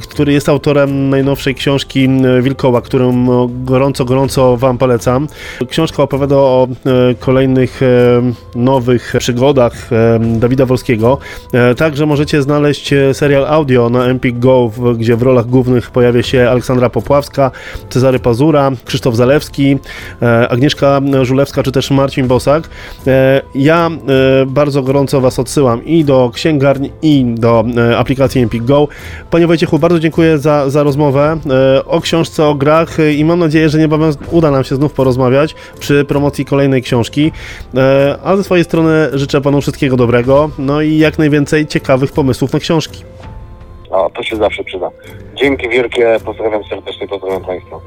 który 0.10 0.34
jest 0.34 0.50
autorem 0.50 1.10
najnowszej 1.10 1.56
książki 1.56 2.10
Wilkoła, 2.42 2.82
którą 2.82 3.10
e, 3.10 3.48
gorąco, 3.64 4.06
gorąco 4.06 4.58
Wam 4.58 4.78
polecam. 4.78 5.28
Książka 5.70 6.04
opowiada 6.04 6.36
o 6.36 6.68
e, 6.86 7.16
kolejnych 7.16 7.82
e, 7.84 7.86
nowych 8.56 9.14
przygodach 9.20 9.74
e, 9.92 10.20
Dawida 10.20 10.66
Wolskiego. 10.66 10.81
E, 10.90 11.76
Także 11.76 12.06
możecie 12.06 12.42
znaleźć 12.42 12.94
e, 12.94 13.14
serial 13.14 13.46
audio 13.46 13.90
na 13.90 14.06
Empik 14.06 14.40
Go, 14.40 14.72
gdzie 14.98 15.16
w 15.16 15.22
rolach 15.22 15.46
głównych 15.46 15.92
pojawia 15.92 16.24
się 16.24 16.50
Aleksandra 16.50 16.90
Popławska, 16.90 17.52
Cezary 17.90 18.20
Pazura, 18.20 18.72
Krzysztof 18.86 19.16
Zalewski, 19.16 19.78
e, 20.22 20.50
Agnieszka 20.50 21.02
Żulewska 21.22 21.64
czy 21.64 21.72
też 21.72 21.92
Marcin 21.92 22.28
Bosak. 22.28 22.70
Ja 23.56 23.90
bardzo 24.48 24.82
gorąco 24.82 25.22
Was 25.22 25.40
odsyłam 25.40 25.86
i 25.86 26.06
do 26.06 26.32
księgarni, 26.34 26.92
i 27.02 27.26
do 27.38 27.66
aplikacji 27.98 28.42
Empik 28.42 28.64
Go. 28.64 28.88
Panie 29.32 29.48
Wojciechu, 29.48 29.80
bardzo 29.80 30.00
dziękuję 30.00 30.38
za, 30.38 30.70
za 30.70 30.84
rozmowę 30.84 31.38
o 31.86 32.02
książce, 32.02 32.46
o 32.46 32.56
grach 32.56 32.98
i 33.18 33.26
mam 33.26 33.40
nadzieję, 33.40 33.70
że 33.70 33.80
niebawem 33.80 34.12
uda 34.32 34.52
nam 34.52 34.64
się 34.64 34.76
znów 34.76 34.94
porozmawiać 34.94 35.56
przy 35.80 36.06
promocji 36.06 36.46
kolejnej 36.46 36.82
książki. 36.82 37.32
A 38.24 38.38
ze 38.38 38.44
swojej 38.44 38.66
strony 38.66 39.10
życzę 39.14 39.42
Panu 39.42 39.62
wszystkiego 39.62 39.98
dobrego, 39.98 40.50
no 40.72 40.82
i 40.82 40.98
jak 40.98 41.18
najwięcej 41.18 41.68
ciekawych 41.68 42.12
pomysłów 42.12 42.54
na 42.54 42.60
książki. 42.60 43.04
O, 43.90 44.10
to 44.10 44.24
się 44.24 44.36
zawsze 44.36 44.64
przyda. 44.64 44.92
Dzięki 45.36 45.70
wielkie, 45.70 46.18
pozdrawiam 46.26 46.64
serdecznie, 46.64 47.08
pozdrawiam 47.08 47.46
Państwa. 47.46 47.80